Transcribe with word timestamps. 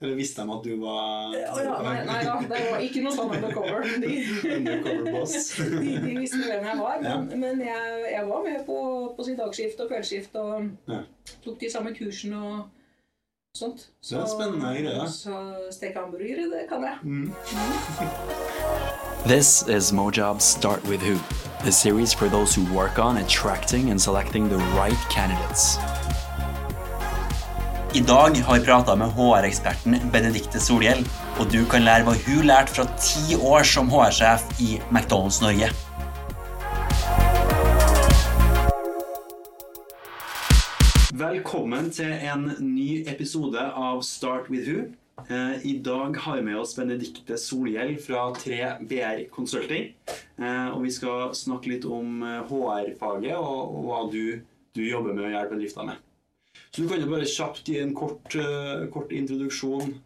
Eller 0.00 0.14
visste 0.14 0.44
de 0.46 0.52
at 0.54 0.62
du 0.64 0.74
var 0.78 1.32
Å 1.34 1.38
ja, 1.58 1.76
nei, 1.82 1.94
nei 2.06 2.18
da, 2.22 2.36
det 2.52 2.60
var 2.70 2.82
ikke 2.86 3.02
noe 3.02 3.14
sånn 3.16 3.32
undercover. 3.34 3.86
De, 4.04 4.14
undercover 4.54 5.12
boss? 5.16 5.36
de, 5.58 5.94
de 6.04 6.16
visste 6.20 6.38
hvem 6.44 6.66
jeg 6.70 6.78
var, 6.78 7.02
Ja. 7.02 7.16
men, 7.18 7.40
men 7.42 7.62
jeg, 7.66 8.02
jeg 8.14 8.26
var 8.30 8.42
med 8.46 8.62
på, 8.68 8.78
på 9.18 9.26
sin 9.26 9.38
dagskift 9.40 9.80
og 9.82 9.90
kveldsskift 9.90 10.36
og 10.38 10.68
Ja. 10.92 11.00
tok 11.44 11.58
de 11.60 11.70
samme 11.72 11.94
kursene 11.98 12.38
og 12.38 12.58
sånt. 13.58 13.88
Det 14.06 14.20
er 14.20 14.26
spennende 14.30 14.70
greier, 14.70 15.00
da. 15.00 15.06
Så 15.10 15.34
steke 15.74 15.98
hamburgere, 15.98 16.46
det 16.52 16.66
kan 16.70 16.84
jeg. 16.86 16.98
Mm. 17.02 17.32
This 19.26 19.66
is 19.66 19.90
Mojob's 19.92 20.44
Start 20.46 20.84
With 20.86 21.02
Who, 21.02 21.18
a 21.66 21.72
series 21.72 22.12
for 22.14 22.28
those 22.28 22.54
who 22.54 22.62
work 22.72 22.98
on 23.00 23.16
attracting 23.18 23.90
and 23.90 24.00
selecting 24.00 24.48
the 24.48 24.58
right 24.78 25.00
candidates. 25.10 25.76
I 27.94 28.00
dag 28.00 28.36
har 28.36 28.58
vi 28.58 28.64
prata 28.64 28.96
med 28.96 29.08
HR-eksperten 29.16 29.94
Benedikte 30.12 30.60
Solhjell, 30.60 30.98
og 31.40 31.48
du 31.48 31.62
kan 31.72 31.86
lære 31.86 32.04
hva 32.04 32.12
hun 32.20 32.42
lærte 32.44 32.74
fra 32.76 32.84
ti 33.00 33.32
år 33.40 33.62
som 33.64 33.88
HR-sjef 33.88 34.42
i 34.60 34.74
McDonald's 34.92 35.38
Norge. 35.40 35.70
Velkommen 41.16 41.88
til 41.96 42.12
en 42.12 42.50
ny 42.60 43.06
episode 43.08 43.62
av 43.72 44.02
Start 44.04 44.50
with 44.52 44.68
Who. 44.68 44.90
Eh, 45.24 45.64
I 45.64 45.78
dag 45.80 46.18
har 46.26 46.36
vi 46.36 46.44
med 46.50 46.58
oss 46.60 46.76
Benedikte 46.76 47.38
Solhjell 47.40 47.96
fra 48.04 48.26
3BR 48.36 49.30
Consulting. 49.32 49.94
Eh, 50.36 50.68
og 50.74 50.84
vi 50.84 50.92
skal 50.92 51.32
snakke 51.32 51.72
litt 51.72 51.88
om 51.88 52.20
eh, 52.20 52.44
HR-faget 52.52 53.40
og, 53.40 53.80
og 53.80 53.88
hva 53.88 54.02
du, 54.12 54.44
du 54.76 54.84
jobber 54.84 55.16
med 55.16 55.30
å 55.30 55.32
hjelpe 55.32 55.56
bedriftene 55.56 55.94
med. 55.94 56.04
Så 56.78 56.84
du 56.84 56.88
kan 56.92 57.00
jo 57.02 57.08
bare 57.10 57.26
kjapt 57.26 57.66
gi 57.66 57.80
en 57.82 57.90
kort, 57.90 58.34
eh, 58.38 58.84
kort 58.94 59.10
introduksjon 59.10 59.96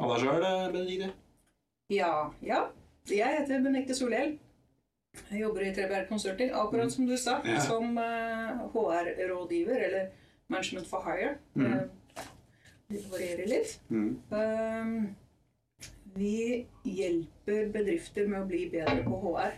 av 0.00 0.08
deg 0.14 0.22
sjøl, 0.22 0.44
Benedikte. 0.72 1.08
Ja, 1.92 2.30
ja. 2.40 2.62
Jeg 3.12 3.28
heter 3.42 3.60
Benedikte 3.60 3.92
Solhjell. 3.98 4.38
Jeg 5.28 5.42
jobber 5.42 5.66
i 5.66 5.74
3BR 5.76 6.06
Consulting, 6.08 6.54
akkurat 6.56 6.90
som 6.94 7.04
du 7.04 7.12
sa, 7.20 7.42
Ja. 7.44 7.58
som 7.60 7.98
eh, 7.98 8.56
HR-rådgiver, 8.72 9.84
eller 9.84 10.06
Management 10.48 10.86
for 10.88 11.04
Hire. 11.04 11.34
Eh, 11.60 11.84
det 12.88 13.04
varierer 13.12 13.46
litt. 13.46 13.76
Mm. 13.90 15.14
Vi 16.16 16.66
hjelper 16.84 17.68
bedrifter 17.68 18.26
med 18.32 18.40
å 18.40 18.48
bli 18.48 18.70
bedre 18.70 19.04
på 19.04 19.20
HR. 19.26 19.52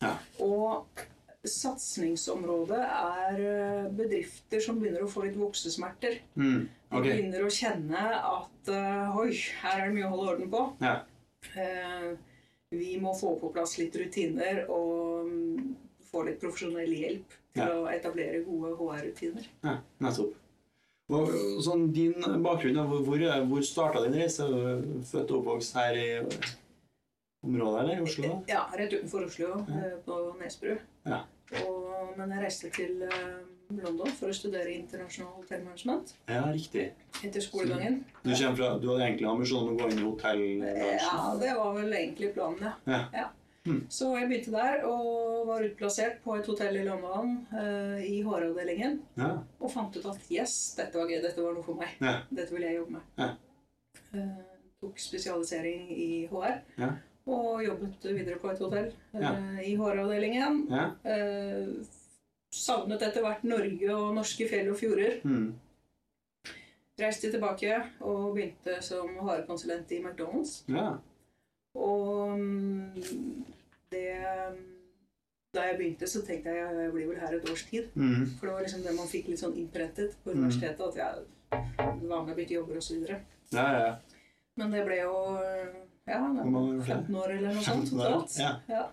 Ja. 0.00 0.14
Og 0.38 0.86
satsingsområdet 1.44 2.80
er 2.80 3.40
eh, 3.44 3.88
bedrifter 3.94 4.62
som 4.64 4.78
begynner 4.80 5.04
å 5.04 5.10
få 5.10 5.26
litt 5.26 5.36
voksesmerter. 5.38 6.18
Mm. 6.40 6.68
De 6.94 7.00
begynner 7.04 7.44
å 7.44 7.52
kjenne 7.52 8.04
at 8.18 8.70
eh, 8.72 9.18
oi, 9.18 9.30
her 9.62 9.80
er 9.82 9.88
det 9.90 9.96
mye 9.98 10.08
å 10.08 10.14
holde 10.14 10.30
orden 10.34 10.52
på. 10.52 10.62
Ja. 10.84 10.94
Eh, 11.60 12.14
vi 12.74 12.94
må 13.02 13.12
få 13.14 13.34
på 13.40 13.52
plass 13.54 13.76
litt 13.78 13.94
rutiner 14.00 14.64
og 14.72 15.28
mm, 15.28 15.74
få 16.10 16.24
litt 16.28 16.40
profesjonell 16.42 16.90
hjelp 16.90 17.36
til 17.54 17.62
Ja. 17.62 17.68
å 17.70 17.84
etablere 17.86 18.40
gode 18.42 18.72
HR-rutiner. 18.80 19.44
ja, 19.62 19.76
nettopp. 20.02 20.32
Og, 21.12 21.28
sånn 21.62 21.90
din 21.92 22.14
bakgrunn, 22.42 22.78
hvor, 22.88 23.04
hvor, 23.04 23.62
starta 23.62 24.00
din 24.06 24.16
reise? 24.16 24.46
Født 25.04 25.30
og 25.34 25.42
oppvokst 25.42 25.76
her 25.76 25.98
i 26.00 26.06
området, 27.44 27.82
eller? 27.82 27.98
I 28.00 28.06
Oslo? 28.06 28.30
da? 28.30 28.38
Ja, 28.48 28.62
rett 28.72 28.96
utenfor 28.96 29.26
Oslo, 29.28 29.50
Ja. 29.68 29.90
på 30.06 30.18
Nesbru. 30.40 30.78
Ja. 31.04 31.20
Og, 31.62 32.14
men 32.18 32.34
jeg 32.34 32.44
reiste 32.44 32.70
til 32.74 33.04
eh, 33.06 33.38
London 33.74 34.10
for 34.18 34.32
å 34.32 34.36
studere 34.36 34.74
internasjonal 34.74 35.38
hotellmanagement 35.38 36.12
Ja, 36.30 36.42
riktig. 36.52 36.90
etter 37.22 37.44
skolegangen. 37.44 38.02
Du, 38.22 38.34
fra, 38.34 38.74
du 38.80 38.90
hadde 38.92 39.06
egentlig 39.06 39.30
ambisjon 39.30 39.70
om 39.70 39.72
å 39.74 39.78
gå 39.80 39.88
inn 39.92 40.02
i 40.02 40.08
hotellbransjen? 40.08 41.08
Ja, 41.08 41.32
det 41.40 41.54
var 41.58 41.72
vel 41.78 41.96
egentlig 42.00 42.34
planen, 42.36 42.68
ja. 42.90 43.00
Ja. 43.14 43.30
Mm. 43.64 43.86
Så 43.88 44.10
jeg 44.18 44.28
begynte 44.28 44.52
der 44.52 44.82
og 44.84 45.46
var 45.48 45.64
utplassert 45.64 46.18
på 46.24 46.34
et 46.36 46.48
hotell 46.50 46.76
i 46.76 46.84
London 46.84 47.38
uh, 47.54 47.96
i 47.96 48.18
HR-avdelingen. 48.20 48.98
Ja. 49.16 49.30
Og 49.56 49.72
fant 49.72 49.96
ut 49.96 50.04
at 50.10 50.28
yes, 50.32 50.74
dette 50.76 51.00
var 51.00 51.08
gøy, 51.08 51.22
dette 51.24 51.40
var 51.40 51.56
noe 51.56 51.64
for 51.64 51.80
meg. 51.80 51.94
Ja. 52.04 52.18
Dette 52.28 52.52
ville 52.52 52.68
jeg 52.68 52.82
jobbe 52.82 52.98
med. 52.98 53.08
Ja. 53.22 53.30
Uh, 54.12 54.42
tok 54.84 55.00
spesialisering 55.00 55.88
i 55.96 56.08
HR. 56.28 56.60
Og 57.26 57.62
jobbet 57.64 58.04
videre 58.04 58.36
på 58.38 58.50
et 58.52 58.58
hotell 58.60 58.90
eh, 59.14 59.20
Ja. 59.20 59.30
i 59.64 59.74
HR-avdelingen. 59.76 60.66
ja. 60.70 60.90
Eh, 61.04 61.68
savnet 62.54 63.02
etter 63.02 63.20
hvert 63.24 63.42
Norge 63.44 63.94
og 63.96 64.14
norske 64.14 64.46
fjell 64.48 64.68
og 64.70 64.76
fjorder. 64.78 65.20
Mm. 65.24 65.54
Reiste 67.00 67.30
tilbake 67.32 67.72
og 68.06 68.34
begynte 68.36 68.76
som 68.84 69.08
HR-konsulent 69.18 69.90
i 69.92 70.02
McDonald's. 70.04 70.62
ja. 70.68 70.92
Og 71.74 72.38
mm, 72.38 73.44
det 73.90 74.14
Da 75.54 75.62
jeg 75.68 75.76
begynte, 75.78 76.06
så 76.10 76.20
tenkte 76.26 76.50
jeg 76.50 76.64
at 76.66 76.76
jeg 76.82 76.92
blir 76.92 77.06
vel 77.08 77.18
her 77.20 77.34
et 77.36 77.50
års 77.50 77.62
tid. 77.70 77.88
Mm. 77.94 78.26
For 78.38 78.46
det 78.46 78.54
var 78.54 78.62
liksom 78.62 78.82
det 78.82 78.94
man 78.96 79.06
fikk 79.10 79.28
litt 79.28 79.38
sånn 79.38 79.54
innprentet 79.58 80.16
på 80.24 80.30
Mm. 80.32 80.38
universitetet. 80.38 80.80
At 80.80 80.96
jeg 80.96 82.08
var 82.08 82.22
med 82.24 82.34
å 82.34 82.36
bytte 82.36 82.54
jobber 82.54 82.76
osv. 82.76 83.06
ja, 83.52 83.66
ja. 83.78 83.96
Men 84.56 84.70
det 84.70 84.84
ble 84.86 84.96
jo 85.02 85.14
ja, 86.06 86.18
Hvor 86.20 86.50
mange 86.50 86.78
år 86.78 86.84
15 86.84 87.16
år 87.16 87.30
eller 87.36 87.54
noe 87.54 87.64
sånt 87.64 87.90
totalt. 87.90 88.38
ja. 88.38 88.54
Ja. 88.68 88.84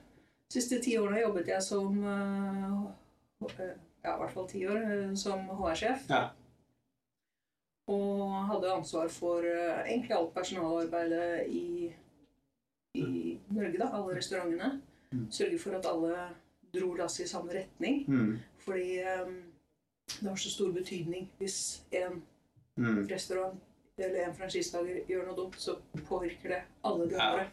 Siste 0.52 0.82
ti 0.84 0.98
årene 1.00 1.22
jobbet 1.22 1.48
jeg 1.48 1.64
som 1.64 1.98
eh, 2.04 3.62
Ja, 4.04 4.16
i 4.16 4.20
hvert 4.20 4.34
fall 4.34 4.48
ti 4.50 4.66
år 4.68 4.80
eh, 4.82 5.14
som 5.16 5.46
HR-sjef. 5.48 6.08
Ja. 6.10 6.30
Og 7.92 8.34
hadde 8.50 8.74
ansvar 8.74 9.08
for 9.12 9.46
eh, 9.48 9.82
egentlig 9.88 10.16
alt 10.18 10.34
personalarbeidet 10.36 11.48
i, 11.48 11.92
i 12.96 13.06
Norge, 13.50 13.78
da. 13.80 13.90
Alle 13.96 14.18
restaurantene. 14.18 14.82
Mm. 15.12 15.28
Sørge 15.32 15.60
for 15.60 15.76
at 15.80 15.88
alle 15.90 16.18
dro 16.74 16.94
lasset 16.96 17.26
i 17.26 17.30
samme 17.32 17.52
retning. 17.56 18.04
Mm. 18.08 18.36
Fordi 18.64 19.00
um, 19.24 19.38
det 20.22 20.30
har 20.30 20.36
så 20.40 20.52
stor 20.52 20.72
betydning 20.76 21.30
hvis 21.40 21.84
en 21.92 22.22
Hmm. 22.80 23.04
Eller 24.06 24.28
en 24.28 24.35
franchisetaker 24.38 25.03
gjør 25.09 25.28
noe 25.28 25.38
dumt, 25.38 25.57
så 25.59 25.78
påvirker 26.07 26.56
det 26.56 26.62
alle 26.88 27.07
de 27.09 27.16
Ja. 27.19 27.35
det. 27.38 27.47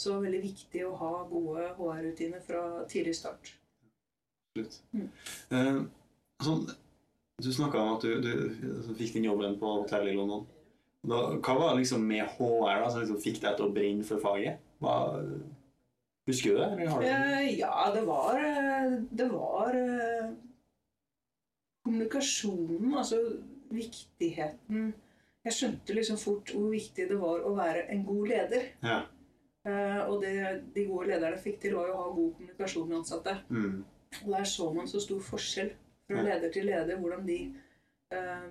Så 0.00 0.16
veldig 0.20 0.40
viktig 0.42 0.80
å 0.88 0.94
ha 0.98 1.12
gode 1.30 1.68
HR-rutiner 1.78 2.40
fra 2.42 2.84
tidlig 2.90 3.14
start. 3.14 3.52
Absolutt. 4.56 4.80
Mm. 4.92 5.08
Eh, 5.50 5.78
sånn, 6.42 6.64
du 7.42 7.52
snakka 7.52 7.78
om 7.78 7.96
at 7.96 8.02
du, 8.02 8.20
du 8.22 8.32
altså, 8.76 8.94
fikk 8.98 9.14
din 9.14 9.28
jobben 9.28 9.58
på 9.58 9.70
hotellet 9.82 10.12
i 10.12 10.16
London. 10.18 10.46
Da, 11.04 11.36
hva 11.36 11.54
var 11.58 11.76
liksom 11.76 12.06
med 12.08 12.24
HR 12.38 12.80
da, 12.80 12.90
som 12.90 13.02
liksom 13.02 13.20
fikk 13.22 13.42
deg 13.42 13.58
til 13.58 13.66
å 13.66 13.74
brenne 13.74 14.06
for 14.08 14.22
faget? 14.22 14.62
Hva, 14.82 14.94
husker 16.26 16.54
du 16.54 16.60
det? 16.62 16.68
Eller? 16.86 17.06
Eh, 17.10 17.48
ja, 17.58 17.90
det 17.94 18.04
var 18.08 18.38
eh, 18.40 18.94
Det 19.10 19.26
var 19.32 19.76
eh, 19.78 20.30
kommunikasjonen, 21.84 22.94
altså 22.96 23.20
viktigheten 23.74 24.92
Jeg 25.44 25.56
skjønte 25.58 25.96
liksom 25.96 26.16
fort 26.20 26.52
hvor 26.54 26.70
viktig 26.72 27.08
det 27.10 27.16
var 27.20 27.42
å 27.44 27.52
være 27.56 27.84
en 27.92 28.04
god 28.06 28.30
leder. 28.30 28.68
Ja. 28.84 29.02
Uh, 29.64 30.00
og 30.10 30.18
det 30.20 30.34
de 30.74 30.84
gode 30.88 31.08
lederne 31.08 31.40
fikk 31.40 31.60
til, 31.62 31.76
var 31.76 31.88
jo 31.88 31.96
å 31.96 32.02
ha 32.02 32.10
god 32.12 32.34
kommunikasjon 32.38 32.88
med 32.88 32.98
ansatte. 33.00 33.36
Mm. 33.48 33.78
Og 34.22 34.28
der 34.32 34.48
så 34.48 34.68
man 34.72 34.88
så 34.88 35.00
stor 35.00 35.20
forskjell 35.24 35.72
fra 36.04 36.20
Ja. 36.20 36.24
leder 36.30 36.52
til 36.52 36.66
leder, 36.68 36.96
hvordan 37.00 37.24
de 37.26 37.38
uh, 38.12 38.48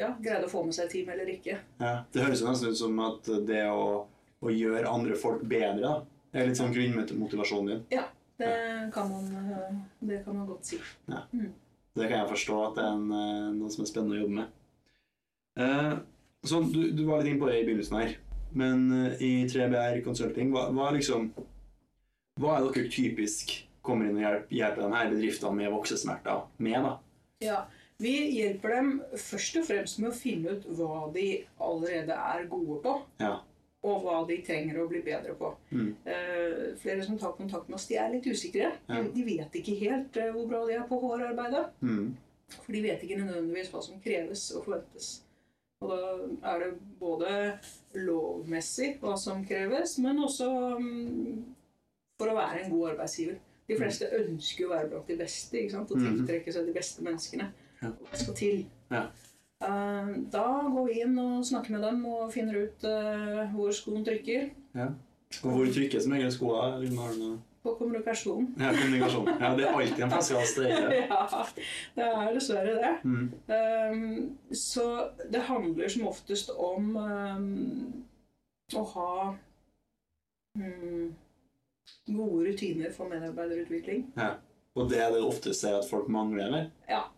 ja, 0.00 0.08
greide 0.20 0.48
å 0.48 0.52
få 0.52 0.64
med 0.64 0.74
seg 0.76 0.88
team 0.92 1.10
eller 1.12 1.28
ikke. 1.32 1.58
Ja. 1.80 1.94
Det 2.12 2.24
høres 2.24 2.42
nesten 2.44 2.72
ut 2.72 2.80
som 2.80 2.98
at 3.04 3.28
det 3.46 3.62
å, 3.70 4.06
å 4.40 4.52
gjøre 4.52 4.90
andre 4.90 5.16
folk 5.20 5.44
bedre 5.48 5.80
da, 5.84 5.94
er 6.34 6.48
litt 6.48 6.58
sånn 6.58 6.72
grunnmotivasjonen 6.74 7.70
din. 7.70 7.84
Det 8.36 8.50
kan 8.94 9.10
man, 9.12 9.28
eh, 9.38 9.76
det 10.00 10.24
kan 10.24 10.34
man 10.34 10.48
godt 10.48 10.66
si. 10.66 10.80
Det 11.06 12.08
kan 12.08 12.16
jeg 12.18 12.30
forstå 12.32 12.56
at 12.64 12.80
det 12.80 12.82
er 12.88 12.96
en, 12.96 13.52
noe 13.60 13.70
som 13.70 13.84
er 13.84 13.90
spennende 13.92 14.16
å 14.16 14.22
jobbe 14.24 14.38
med. 14.40 14.56
Eh, 15.62 15.92
sånn, 16.48 16.70
du, 16.72 16.80
du 16.94 17.04
var 17.08 17.22
litt 17.22 17.32
inne 17.32 17.42
på 17.42 17.50
det 17.50 17.60
i 17.60 17.66
begynnelsen 17.66 18.00
her, 18.00 18.16
men 18.54 18.84
eh, 18.94 19.22
i 19.24 19.32
3BR 19.50 20.02
Consulting, 20.04 20.52
hva, 20.54 20.68
hva, 20.74 20.90
liksom, 20.94 21.30
hva 22.40 22.58
er 22.58 22.68
dere 22.68 22.90
typisk 22.92 23.54
kommer 23.84 24.08
inn 24.08 24.18
og 24.18 24.24
hjelper, 24.24 24.58
hjelper 24.58 24.86
denne 24.86 25.06
bedriftene 25.12 25.58
med 25.60 25.72
voksesmerter 25.74 26.44
med? 26.64 26.86
da? 26.88 26.94
Ja, 27.44 27.64
Vi 28.02 28.12
hjelper 28.34 28.72
dem 28.74 28.94
først 29.20 29.58
og 29.60 29.66
fremst 29.68 30.00
med 30.02 30.10
å 30.10 30.16
finne 30.16 30.56
ut 30.56 30.64
hva 30.74 31.04
de 31.14 31.44
allerede 31.62 32.16
er 32.16 32.46
gode 32.50 32.80
på. 32.82 32.94
Ja. 33.22 33.36
Og 33.84 34.00
hva 34.02 34.16
de 34.26 34.38
trenger 34.42 34.80
å 34.80 34.88
bli 34.90 35.02
bedre 35.04 35.36
på. 35.38 35.52
Mm. 35.70 35.92
Uh, 36.08 36.72
flere 36.80 37.04
som 37.04 37.18
tar 37.20 37.36
kontakt 37.36 37.68
med 37.68 37.76
oss, 37.76 37.86
de 37.86 37.98
er 38.00 38.10
litt 38.10 38.26
usikre. 38.26 38.72
Ja. 38.88 38.98
De, 38.98 39.12
de 39.14 39.26
vet 39.28 39.58
ikke 39.60 39.76
helt 39.78 40.16
uh, 40.18 40.32
hvor 40.34 40.48
bra 40.50 40.64
de 40.66 40.78
er 40.78 40.88
på 40.88 40.98
HR-arbeidet. 41.04 41.66
Mm. 41.84 42.08
For 42.56 42.74
de 42.74 42.82
vet 42.88 43.04
ikke 43.04 43.20
nødvendigvis 43.20 43.70
hva 43.70 43.84
som 43.84 44.00
kreves 44.02 44.48
og 44.56 44.66
forventes. 44.66 45.12
Og 45.84 45.90
da 46.42 46.54
er 46.54 46.62
det 46.64 46.70
både 47.00 47.58
lovmessig 47.94 48.94
hva 49.02 49.14
som 49.20 49.42
kreves, 49.46 49.98
men 50.02 50.18
også 50.24 50.48
mm, 50.78 51.44
for 52.20 52.30
å 52.32 52.36
være 52.38 52.64
en 52.64 52.72
god 52.74 52.88
arbeidsgiver. 52.94 53.36
De 53.68 53.76
fleste 53.78 54.08
ønsker 54.18 54.64
jo 54.64 54.70
å 54.70 54.74
være 54.74 54.90
blant 54.92 55.06
de 55.08 55.16
beste 55.22 55.56
ikke 55.60 55.72
sant? 55.76 55.90
og 55.94 55.98
Mhm. 56.00 56.18
tiltrekke 56.26 56.52
seg 56.52 56.66
de 56.66 56.72
beste 56.76 57.04
menneskene. 57.06 57.46
Ja. 57.82 57.90
Skal 58.12 58.34
til. 58.34 58.66
Ja. 58.90 59.06
Eh, 59.64 60.10
da 60.32 60.44
går 60.74 60.86
vi 60.88 61.00
inn 61.00 61.18
og 61.18 61.44
snakker 61.44 61.70
med 61.76 61.82
dem 61.82 62.04
og 62.06 62.32
finner 62.32 62.58
ut 62.66 62.84
eh, 62.84 63.48
hvor 63.54 63.72
skoen 63.72 64.04
trykker. 64.04 64.50
Ja. 64.74 64.90
Og 65.44 65.50
hvor 65.50 65.66
trykker 65.72 66.00
som 66.00 66.12
regel 66.12 66.30
skoa? 66.32 66.70
Har 66.74 66.80
du 66.80 66.88
noe- 66.92 67.38
På 67.64 67.72
kommunikasjon. 67.78 68.54
Ja, 68.60 68.74
kommunikasjon. 68.76 69.28
Ja, 69.40 69.54
det 69.56 69.64
er 69.64 69.70
alltid 69.72 70.02
en 70.04 70.10
det 70.12 70.18
er 70.68 70.90
ja, 71.00 71.46
det 71.94 72.08
er 72.08 72.34
dessverre 72.36 72.74
det. 72.76 72.90
Mm. 73.04 73.30
Um, 73.48 74.38
så 74.52 74.84
det 75.32 75.40
handler 75.48 75.88
som 75.88 76.04
oftest 76.10 76.52
om 76.52 76.90
um, 76.96 78.04
å 78.76 78.84
ha 78.92 79.14
um, 80.60 81.14
gode 82.04 82.50
rutiner 82.50 82.92
for 82.92 83.08
medarbeiderutvikling. 83.08 84.10
Ja. 84.20 84.34
Og 84.74 84.90
det 84.90 85.00
er 85.00 85.14
det 85.14 85.24
oftest 85.24 85.64
er 85.64 85.78
at 85.78 85.88
folk 85.88 86.12
mangler, 86.12 86.50
eller? 86.50 86.70
Uh, 86.90 87.08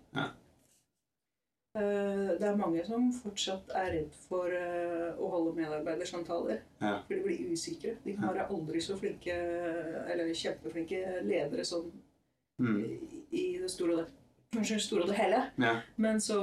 det 2.41 2.47
er 2.49 2.57
mange 2.57 2.83
som 2.87 3.09
fortsatt 3.13 3.71
er 3.77 3.91
redd 3.93 4.15
for 4.29 4.49
uh, 4.49 5.13
å 5.21 5.29
holde 5.33 5.55
medarbeidersamtaler. 5.59 6.61
Ja. 6.81 6.99
For 7.07 7.15
de 7.15 7.23
blir 7.27 7.51
usikre. 7.53 7.97
De 8.05 8.15
kan 8.17 8.31
være 8.33 8.47
aldri 8.49 8.81
så 8.81 8.97
flinke, 9.01 9.35
eller 10.11 10.33
kjempeflinke 10.35 11.23
ledere 11.29 11.65
sånn 11.65 11.91
Mm. 12.59 12.79
i- 13.33 13.59
det 13.61 13.69
store 13.71 13.93
og 13.93 13.99
det, 13.99 14.07
Unnskyld, 14.57 14.81
store 14.81 15.03
og 15.03 15.09
det 15.09 15.17
hele. 15.19 15.41
Ja. 15.61 15.81
Men 15.97 16.17
så 16.21 16.39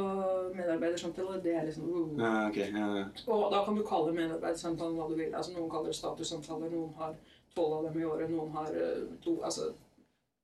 medarbeidersamtaler, 0.54 1.40
det 1.42 1.56
er 1.56 1.64
liksom 1.66 1.88
uh, 1.90 2.20
ja, 2.22 2.50
okay. 2.50 2.68
Ja, 2.72 2.90
ja. 3.00 3.06
Og 3.28 3.52
da 3.52 3.64
kan 3.66 3.76
du 3.76 3.82
kalle 3.88 4.14
medarbeidersamtalen 4.14 4.96
hva 5.00 5.08
du 5.10 5.16
vil. 5.16 5.34
Altså, 5.34 5.54
noen 5.56 5.72
kaller 5.72 5.90
det 5.90 5.96
statussamtaler, 5.98 6.70
noen 6.70 6.94
har 7.00 7.16
tolv 7.56 7.74
av 7.80 7.88
dem 7.88 8.02
i 8.02 8.06
året, 8.06 8.30
noen 8.30 8.52
har 8.54 8.70
eh, 8.76 9.02
to. 9.26 9.40
Altså, 9.42 9.72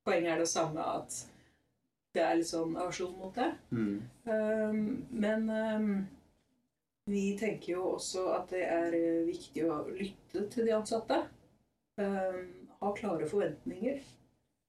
poenget 0.08 0.32
er 0.34 0.38
det 0.42 0.48
samme 0.50 0.82
at 0.82 1.20
det 2.14 2.22
er 2.26 2.38
litt 2.40 2.50
sånn 2.50 2.78
aversjon 2.78 3.18
mot 3.20 3.36
det. 3.36 3.50
Mm. 3.72 3.98
Um, 4.26 4.80
men 5.12 5.50
um, 5.50 5.90
vi 7.10 7.26
tenker 7.40 7.74
jo 7.76 7.84
også 7.96 8.28
at 8.36 8.50
det 8.54 8.64
er 8.66 8.96
eh, 8.98 9.26
viktig 9.28 9.66
å 9.70 9.82
lytte 9.90 10.46
til 10.54 10.70
de 10.70 10.74
ansatte. 10.78 11.20
Um, 12.00 12.48
ha 12.80 12.94
klare 12.96 13.28
forventninger 13.30 14.00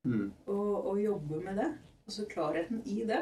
Mm. 0.04 0.31
og, 0.48 0.87
og 0.88 1.00
jobbe 1.02 1.42
med 1.44 1.58
det. 1.60 1.66
Altså 2.08 2.25
klarheten 2.25 2.78
i 2.88 3.02
det. 3.04 3.19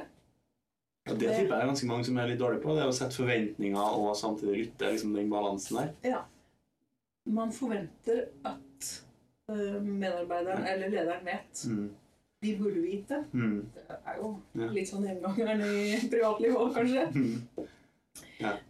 Ja, 1.09 1.15
det 1.15 1.19
tipper 1.33 1.57
jeg 1.57 1.63
er 1.65 1.67
ganske 1.67 1.89
mange 1.91 2.05
som 2.07 2.19
er 2.21 2.29
litt 2.31 2.39
dårlige 2.39 2.63
på. 2.63 2.75
Det 2.77 2.85
er 2.85 2.91
å 2.93 2.95
sette 2.95 3.19
forventninger 3.19 3.97
og 3.99 4.13
samtidig 4.17 4.61
lytte. 4.61 4.93
liksom 4.93 5.15
Den 5.17 5.31
balansen 5.33 5.81
der. 5.81 5.89
Ja. 6.07 6.21
Man 7.27 7.51
forventer 7.53 8.29
at 8.47 8.91
eh, 9.51 9.81
medarbeideren 9.83 10.69
eller 10.71 10.93
lederen 10.95 11.27
vet. 11.27 11.65
Mm. 11.67 11.89
De 12.41 12.55
burde 12.57 12.81
vite. 12.85 13.25
Mm. 13.35 13.71
Det 13.75 13.97
er 14.07 14.17
jo 14.21 14.29
Ja. 14.55 14.69
litt 14.71 14.89
sånn 14.89 15.07
gjengangeren 15.09 15.63
i 15.67 15.97
privatlivet 16.11 16.57
òg, 16.57 16.75
kanskje. 16.77 17.07
Mm. 17.15 17.67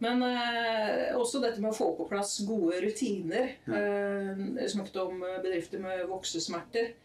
Men 0.01 0.23
eh, 0.25 1.15
også 1.17 1.41
dette 1.41 1.61
med 1.61 1.71
å 1.71 1.77
få 1.77 1.91
på 1.97 2.07
plass 2.09 2.39
gode 2.47 2.79
rutiner. 2.81 3.51
Ja. 3.67 3.75
Eh, 3.77 4.41
jeg 4.63 4.71
snakket 4.73 4.97
om 5.03 5.21
eh, 5.23 5.37
bedrifter 5.43 5.79
med 5.83 6.07
voksesmerter. 6.09 6.95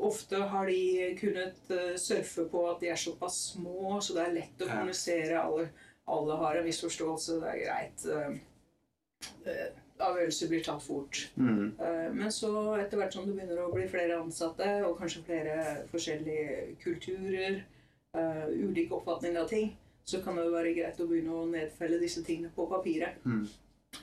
Ofte 0.00 0.36
har 0.48 0.66
de 0.68 1.14
kunnet 1.20 1.72
eh, 1.72 1.96
surfe 2.00 2.44
på 2.52 2.66
at 2.70 2.80
de 2.84 2.88
er 2.92 3.00
såpass 3.00 3.40
små, 3.54 3.98
så 4.04 4.16
det 4.16 4.26
er 4.26 4.36
lett 4.36 4.60
å 4.64 4.68
Ja. 4.68 4.74
kommunisere. 4.76 5.40
Alle, 5.40 5.68
alle 6.08 6.36
har 6.36 6.56
en 6.60 6.64
viss 6.68 6.80
forståelse, 6.84 7.40
det 7.40 7.48
er 7.54 7.64
greit. 7.64 8.06
Eh, 8.06 8.38
eh, 9.46 9.70
Avgjørelser 10.00 10.48
blir 10.50 10.62
tatt 10.64 10.82
fort. 10.82 11.18
Mm. 11.36 11.74
Eh, 11.80 12.08
Men 12.16 12.32
så 12.32 12.50
etter 12.80 13.00
hvert 13.00 13.14
som 13.14 13.26
det 13.26 13.36
begynner 13.36 13.60
å 13.64 13.72
bli 13.74 13.86
flere 13.90 14.18
ansatte, 14.20 14.68
og 14.86 14.98
kanskje 14.98 15.24
flere 15.26 15.56
forskjellige 15.92 16.76
kulturer, 16.82 17.60
uh, 18.16 18.46
ulike 18.50 18.94
oppfatninger 18.96 19.40
av 19.40 19.48
ting, 19.48 19.76
så 20.04 20.22
kan 20.24 20.38
det 20.38 20.48
være 20.50 20.74
greit 20.74 21.00
å 21.00 21.06
begynne 21.06 21.36
å 21.36 21.46
nedfelle 21.50 22.00
disse 22.00 22.24
tingene 22.26 22.50
på 22.54 22.66
papiret. 22.70 23.20
Mm. 23.24 23.44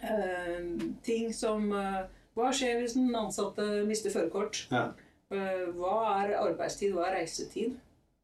Uh, 0.03 0.88
ting 1.03 1.33
som 1.33 1.71
uh, 1.71 2.05
Hva 2.38 2.51
skjer 2.53 2.81
hvis 2.81 2.94
den 2.94 3.15
ansatte 3.17 3.63
mister 3.88 4.13
førerkort? 4.13 4.67
Ja. 4.69 4.91
Hva 5.27 5.94
er 6.21 6.35
arbeidstid? 6.38 6.94
Hva 6.94 7.07
er 7.07 7.15
reisetid? 7.17 7.79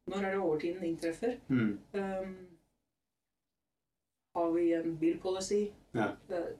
Når 0.06 0.20
er 0.20 0.36
det 0.36 0.38
overtiden 0.38 0.84
inntreffer? 0.86 1.34
Mm. 1.48 1.72
Har 4.38 4.52
vi 4.54 4.68
en 4.72 4.94
bilpolicy? 5.00 5.64
Ja. 5.98 6.12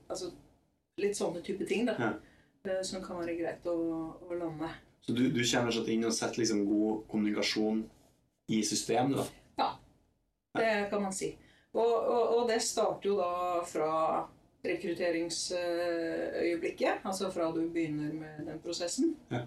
Altså 0.08 0.32
litt 1.00 1.17
sånne 1.19 1.41
type 1.44 1.64
ting, 1.69 1.87
da. 1.88 1.94
Ja. 1.99 2.12
Som 2.87 3.02
kan 3.05 3.19
være 3.20 3.35
greit 3.37 3.67
å, 3.69 3.75
å 4.25 4.35
lande. 4.41 4.69
Så 5.05 5.12
du, 5.12 5.26
du 5.29 5.43
kommer 5.44 5.69
fortsatt 5.69 5.88
inn 5.93 6.06
og 6.08 6.14
setter 6.17 6.41
liksom 6.41 6.62
god 6.64 7.02
kommunikasjon 7.11 7.82
i 8.55 8.62
system, 8.64 9.12
du, 9.12 9.19
da? 9.58 9.69
Det 10.55 10.69
kan 10.91 11.02
man 11.02 11.12
si. 11.12 11.32
Og, 11.75 11.82
og, 11.82 12.38
og 12.38 12.49
det 12.49 12.61
starter 12.62 13.08
jo 13.11 13.17
da 13.19 13.61
fra 13.67 14.23
rekrutteringsøyeblikket, 14.64 17.02
altså 17.05 17.31
fra 17.35 17.50
du 17.52 17.67
begynner 17.75 18.12
med 18.14 18.47
den 18.47 18.61
prosessen, 18.64 19.17
Ja. 19.31 19.43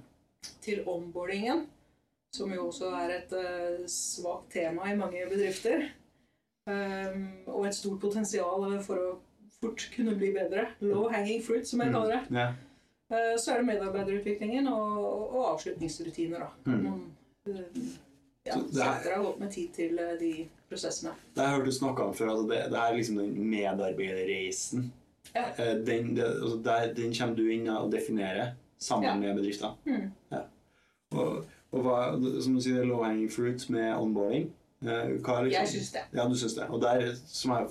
til 0.62 0.84
onboardingen, 0.88 1.66
som 2.36 2.54
jo 2.54 2.68
også 2.68 2.86
er 3.00 3.10
et 3.16 3.32
uh, 3.34 3.86
svakt 3.88 4.52
tema 4.54 4.92
i 4.92 4.96
mange 5.00 5.26
bedrifter. 5.30 5.88
Um, 6.68 7.28
og 7.48 7.66
et 7.68 7.76
stort 7.76 8.02
potensial 8.02 8.82
for 8.84 8.96
å 9.00 9.20
fort 9.64 9.90
kunne 9.96 10.16
bli 10.16 10.32
bedre. 10.34 10.66
Low 10.82 11.10
hanging 11.10 11.42
fruit, 11.44 11.68
som 11.68 11.82
jeg 11.82 11.92
kaller 11.94 12.12
det. 12.18 12.24
Mm. 12.30 12.38
Eh, 13.12 13.38
Så 13.40 13.52
er 13.54 13.58
det 13.62 13.66
medarbeiderutviklingen 13.72 14.68
og, 14.68 15.36
og 15.36 15.54
avslutningsrutiner. 15.54 16.40
da. 16.40 16.72
Mm. 16.72 16.84
Man 16.84 17.02
eh, 17.48 17.64
ja, 18.46 18.54
Så 18.54 18.68
det 18.74 18.84
har 19.14 19.24
gått 19.24 19.40
med 19.40 19.52
tid 19.52 19.70
til 19.76 20.00
eh, 20.00 20.14
de 20.20 20.32
prosessene. 20.70 21.14
Det 21.36 21.44
har 21.44 21.52
jeg 21.52 21.58
hørt 21.60 21.66
du 21.66 21.72
snakke 21.72 22.04
om 22.04 22.14
før. 22.16 22.30
Altså 22.36 22.48
det, 22.52 22.62
det 22.72 22.80
er 22.84 22.96
liksom 22.96 23.18
den 23.18 23.34
medarbeiderreisen. 23.50 24.92
Ja. 25.36 25.46
Eh, 25.58 25.76
Den, 25.86 26.16
det, 26.16 26.24
altså 26.24 26.58
der, 26.64 26.94
den 26.94 27.14
kommer 27.14 27.36
du 27.36 27.48
inn 27.52 27.68
og 27.70 27.92
definerer 27.92 28.54
sammen 28.80 29.08
Ja. 29.10 29.16
med 29.16 29.36
bedrifter. 29.36 29.74
Mm. 29.86 30.12
Ja. 30.32 30.42
Og, 31.12 31.46
og 31.72 31.82
hva, 31.84 31.98
som 32.44 32.54
du 32.56 32.62
sier, 32.62 32.84
low 32.86 33.04
hanging 33.04 33.32
fruit 33.32 33.70
med 33.70 33.96
onboarding. 33.98 34.52
Hva 34.82 35.40
er 35.40 35.44
liksom, 35.48 35.62
Jeg 35.64 35.68
syns 35.68 35.92
det. 35.92 36.04
Ja, 36.14 36.28
du 36.30 36.36
syns 36.38 36.54
det. 36.54 36.68
Og 36.70 36.82
der, 36.82 37.08
som 37.26 37.52
jeg, 37.56 37.68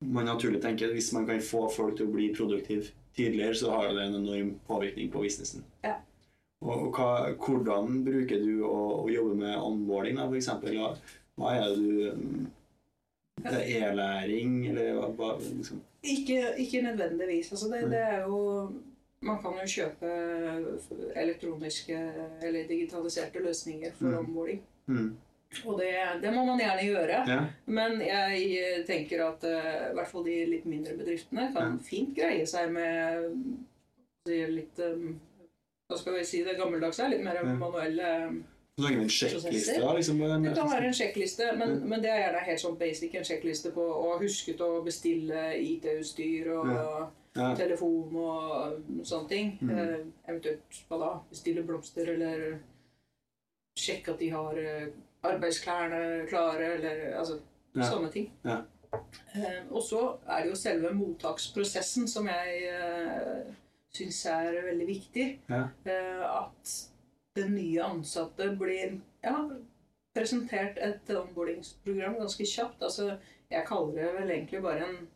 man 0.00 0.24
naturlig 0.24 0.62
tenker, 0.62 0.92
hvis 0.92 1.12
man 1.12 1.26
kan 1.28 1.40
få 1.44 1.66
folk 1.72 1.96
til 1.96 2.06
å 2.08 2.12
bli 2.14 2.30
produktive 2.34 2.88
tidligere, 3.16 3.54
så 3.54 3.70
har 3.74 3.90
det 3.92 4.06
en 4.06 4.14
enorm 4.22 4.54
påvirkning 4.68 5.10
på 5.12 5.22
businessen. 5.24 5.64
Ja. 5.84 5.96
Og, 6.60 6.90
hva, 6.92 7.30
hvordan 7.40 8.02
bruker 8.04 8.40
du 8.44 8.62
å, 8.68 8.78
å 9.04 9.08
jobbe 9.12 9.34
med 9.40 9.56
onboarding, 9.60 10.16
da, 10.20 10.26
f.eks.? 10.28 10.48
Hva, 11.40 11.52
er 11.56 11.62
det 11.64 11.76
du 11.80 12.12
mm, 12.16 12.46
Det 13.40 13.54
er 13.56 13.90
e-læring, 13.90 14.58
eller 14.68 14.92
hva, 14.98 15.08
hva 15.16 15.30
liksom? 15.40 15.80
Ikke, 16.04 16.42
ikke 16.60 16.82
nødvendigvis. 16.84 17.52
Altså 17.52 17.68
det, 17.72 17.86
det 17.92 18.00
er 18.00 18.22
jo 18.28 18.40
Man 19.20 19.36
kan 19.42 19.52
jo 19.60 19.66
kjøpe 19.68 20.10
elektroniske 21.20 21.96
eller 22.42 22.68
digitaliserte 22.68 23.42
løsninger 23.44 23.92
for 23.98 24.08
Mm. 24.08 24.18
onboarding. 24.18 24.62
Mm. 24.86 25.10
Og 25.66 25.78
det, 25.80 25.90
det 26.22 26.30
må 26.32 26.44
man 26.46 26.60
gjerne 26.62 26.84
gjøre. 26.86 27.16
Ja. 27.26 27.40
Men 27.66 27.98
jeg 28.04 28.84
tenker 28.86 29.24
at 29.26 29.42
eh, 29.48 29.90
i 29.90 29.94
hvert 29.98 30.10
fall 30.12 30.22
de 30.28 30.36
litt 30.46 30.68
mindre 30.70 30.94
bedriftene 30.98 31.48
kan 31.54 31.72
Ja. 31.74 31.82
fint 31.82 32.14
greie 32.14 32.46
seg 32.46 32.70
med 32.70 33.34
si, 34.28 34.38
litt 34.46 34.78
eh, 34.78 35.10
Hva 35.90 35.98
skal 35.98 36.14
vi 36.20 36.24
si 36.24 36.44
det 36.46 36.54
gammeldagse? 36.60 37.08
Litt 37.10 37.24
mer 37.26 37.42
manuelle 37.58 38.12
Så 38.78 38.84
lager 38.86 39.02
en 39.02 39.10
sjekkliste, 39.10 39.80
da? 39.82 39.90
Liksom, 39.98 40.22
Det 40.44 40.54
kan 40.54 40.70
være 40.70 40.86
en 40.92 40.94
sjekkliste, 41.00 41.50
men, 41.58 41.74
Ja. 41.80 41.84
men 41.94 42.00
det 42.06 42.10
er 42.14 42.22
gjerne 42.22 42.44
helt 42.46 42.60
sånn 42.62 42.78
basic 42.78 43.14
en 43.18 43.24
sjekkliste 43.26 43.72
på 43.74 43.82
å 43.82 44.12
ha 44.12 44.18
husket 44.22 44.62
å 44.62 44.84
bestille 44.86 45.48
IT-utstyr 45.58 46.46
og 46.60 46.70
Ja. 47.36 47.54
telefon 47.58 48.14
og 48.16 48.80
sånne 49.02 49.28
ting. 49.28 49.58
Mm. 49.60 49.70
Eh, 49.78 49.98
eventuelt 50.30 50.80
hva 50.88 50.98
da? 51.02 51.10
Bestille 51.30 51.62
blomster 51.66 52.06
eller 52.14 52.60
sjekke 53.78 54.14
at 54.14 54.18
de 54.22 54.28
har 54.30 54.56
eh, 54.58 54.86
arbeidsklærne 55.22 56.26
klare, 56.28 56.74
eller 56.74 57.18
altså 57.18 57.40
Ja. 57.76 57.82
sånne 57.86 58.10
ting. 58.10 58.32
Ja. 58.44 58.62
Uh, 58.90 59.70
og 59.70 59.82
så 59.82 60.18
er 60.26 60.42
det 60.42 60.50
jo 60.50 60.56
selve 60.58 60.90
mottaksprosessen 60.94 62.08
som 62.08 62.26
jeg 62.26 62.72
uh, 62.74 63.52
syns 63.94 64.24
er 64.26 64.64
veldig 64.64 64.86
viktig. 64.86 65.26
Ja. 65.50 65.68
Uh, 65.86 66.46
at 66.46 66.72
den 67.36 67.54
nye 67.54 67.84
ansatte 67.84 68.56
blir 68.58 68.98
ja, 69.22 69.36
presentert 70.16 70.78
et 70.82 71.14
onboardingsprogram 71.14 72.18
ganske 72.18 72.46
kjapt. 72.46 72.82
Altså, 72.82 73.16
jeg 73.50 73.66
kaller 73.66 73.94
det 73.94 74.14
vel 74.18 74.30
egentlig 74.30 74.62
bare 74.62 74.88
en, 74.88 75.08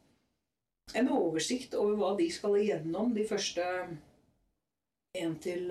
en 0.94 1.08
oversikt 1.08 1.74
over 1.74 1.96
hva 1.98 2.16
de 2.18 2.30
skal 2.30 2.60
igjennom 2.60 3.14
de 3.14 3.26
første 3.26 3.66
én 5.18 5.34
til 5.42 5.70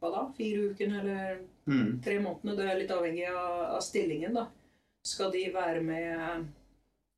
hva 0.00 0.10
da, 0.12 0.24
fire 0.36 0.70
ukene 0.72 1.00
eller 1.00 1.38
Mm. 1.66 2.00
tre 2.02 2.20
månedene. 2.22 2.54
Det 2.56 2.66
er 2.70 2.78
litt 2.78 2.90
avhengig 2.94 3.24
av, 3.28 3.54
av 3.74 3.80
stillingen. 3.82 4.34
da. 4.34 4.46
Skal 5.04 5.32
de 5.32 5.40
være 5.54 5.80
med 5.82 6.46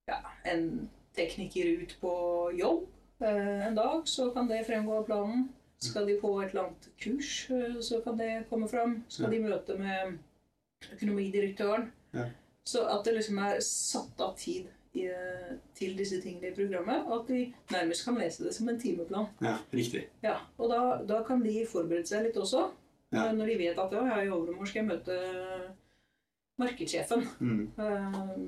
ja, 0.09 0.17
en 0.45 0.89
tekniker 1.17 1.83
ut 1.83 1.93
på 2.01 2.13
jobb 2.57 2.87
eh, 3.21 3.67
en 3.67 3.75
dag, 3.77 4.07
så 4.09 4.31
kan 4.33 4.49
det 4.49 4.63
fremgå 4.67 4.97
av 4.99 5.05
planen. 5.05 5.49
Skal 5.79 6.07
de 6.07 6.17
på 6.21 6.31
et 6.43 6.51
eller 6.55 6.63
annet 6.65 6.89
kurs, 6.99 7.51
eh, 7.51 7.77
så 7.85 8.01
kan 8.05 8.17
det 8.17 8.47
komme 8.49 8.69
fram. 8.69 9.03
Skal 9.09 9.31
de 9.31 9.39
møte 9.45 9.77
med 9.79 10.17
økonomidirektøren. 10.95 11.91
Ja. 12.15 12.25
Så 12.65 12.85
at 12.89 13.05
det 13.05 13.15
liksom 13.19 13.39
er 13.45 13.61
satt 13.65 14.21
av 14.21 14.35
tid 14.39 14.67
i, 14.99 15.07
til 15.79 15.97
disse 15.99 16.21
tingene 16.23 16.51
i 16.51 16.55
programmet 16.57 17.09
at 17.15 17.29
de 17.31 17.41
nærmest 17.73 18.05
kan 18.05 18.19
lese 18.21 18.45
det 18.45 18.55
som 18.57 18.69
en 18.69 18.81
timeplan. 18.81 19.27
Ja, 19.45 19.57
riktig. 19.75 20.05
Ja, 20.23 20.37
og 20.59 20.71
da, 20.73 20.81
da 21.09 21.23
kan 21.27 21.43
de 21.45 21.63
forberede 21.71 22.07
seg 22.11 22.27
litt 22.29 22.37
også. 22.41 22.67
Ja. 23.13 23.31
Når 23.33 23.47
de 23.53 23.59
vet 23.63 23.79
at 23.81 23.95
ja, 23.97 24.19
i 24.21 24.29
overmorgen 24.29 24.69
skal 24.69 24.83
jeg 24.83 24.89
møte 24.91 25.19
markedssjefen. 26.59 27.25
Mm. 27.41 27.63
Eh, 27.79 28.41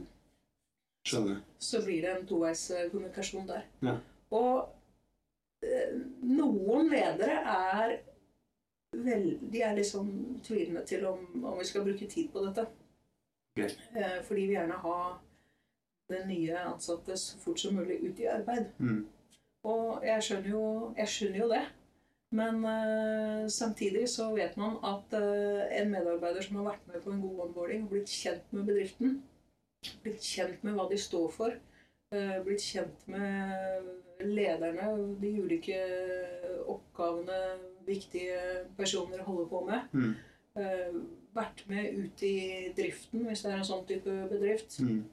Skjønner. 1.09 1.41
så 1.59 1.81
blir 1.85 2.03
det 2.05 2.11
en 2.13 2.27
toveis 2.29 2.67
eh, 2.75 2.91
kommunikasjon 2.91 3.49
der. 3.49 3.65
Ja. 3.87 3.97
Og 4.37 4.69
eh, 5.65 5.95
noen 6.29 6.91
ledere 6.93 7.39
er 7.41 7.97
vel, 8.93 9.39
De 9.53 9.63
er 9.63 9.77
liksom 9.79 10.11
tvilende 10.45 10.85
til 10.87 11.07
om, 11.07 11.45
om 11.45 11.59
vi 11.59 11.65
skal 11.65 11.87
bruke 11.87 12.07
tid 12.11 12.29
på 12.33 12.45
dette. 12.45 12.67
Ok. 13.57 13.65
Eh, 13.97 14.19
fordi 14.27 14.47
vi 14.51 14.57
gjerne 14.59 14.79
ha 14.83 14.97
den 16.11 16.29
nye 16.29 16.59
ansatte 16.67 17.17
så 17.17 17.39
fort 17.39 17.61
som 17.63 17.75
mulig 17.79 18.01
ut 18.05 18.21
i 18.21 18.29
arbeid. 18.31 18.71
Mm. 18.79 19.07
Og 19.71 20.05
jeg 20.07 20.23
skjønner 20.25 20.51
jo, 20.51 20.65
jeg 20.97 21.09
skjønner 21.15 21.43
jo 21.45 21.49
det. 21.53 21.65
Men 22.33 22.61
uh, 22.65 23.49
samtidig 23.51 24.05
så 24.09 24.29
vet 24.37 24.55
man 24.57 24.77
at 24.87 25.17
uh, 25.19 25.65
en 25.75 25.91
medarbeider 25.91 26.45
som 26.47 26.61
har 26.61 26.69
vært 26.69 26.87
med 26.87 27.03
på 27.03 27.11
en 27.11 27.23
god 27.25 27.41
onboarding 27.49 27.89
blitt 27.91 28.13
kjent 28.13 28.53
med 28.55 28.69
bedriften, 28.71 29.17
blitt 30.05 30.23
kjent 30.23 30.63
med 30.63 30.77
hva 30.79 30.87
de 30.93 30.99
står 31.01 31.27
for, 31.35 31.57
uh, 32.15 32.37
blitt 32.47 32.63
kjent 32.63 33.09
med 33.11 33.91
lederne, 34.23 34.93
de 35.19 35.33
ulike 35.43 35.81
oppgavene 36.71 37.41
viktige 37.89 38.39
personer 38.79 39.25
holder 39.27 39.49
på 39.51 39.65
med, 39.67 39.95
Mm. 39.97 40.15
vært 41.33 41.63
med 41.71 41.95
ut 41.95 42.23
i 42.27 42.69
driften 42.77 43.23
hvis 43.25 43.43
det 43.43 43.53
er 43.53 43.57
en 43.57 43.65
sånn 43.65 43.87
type 43.89 44.11
bedrift, 44.29 44.81
Mm. 44.83 45.05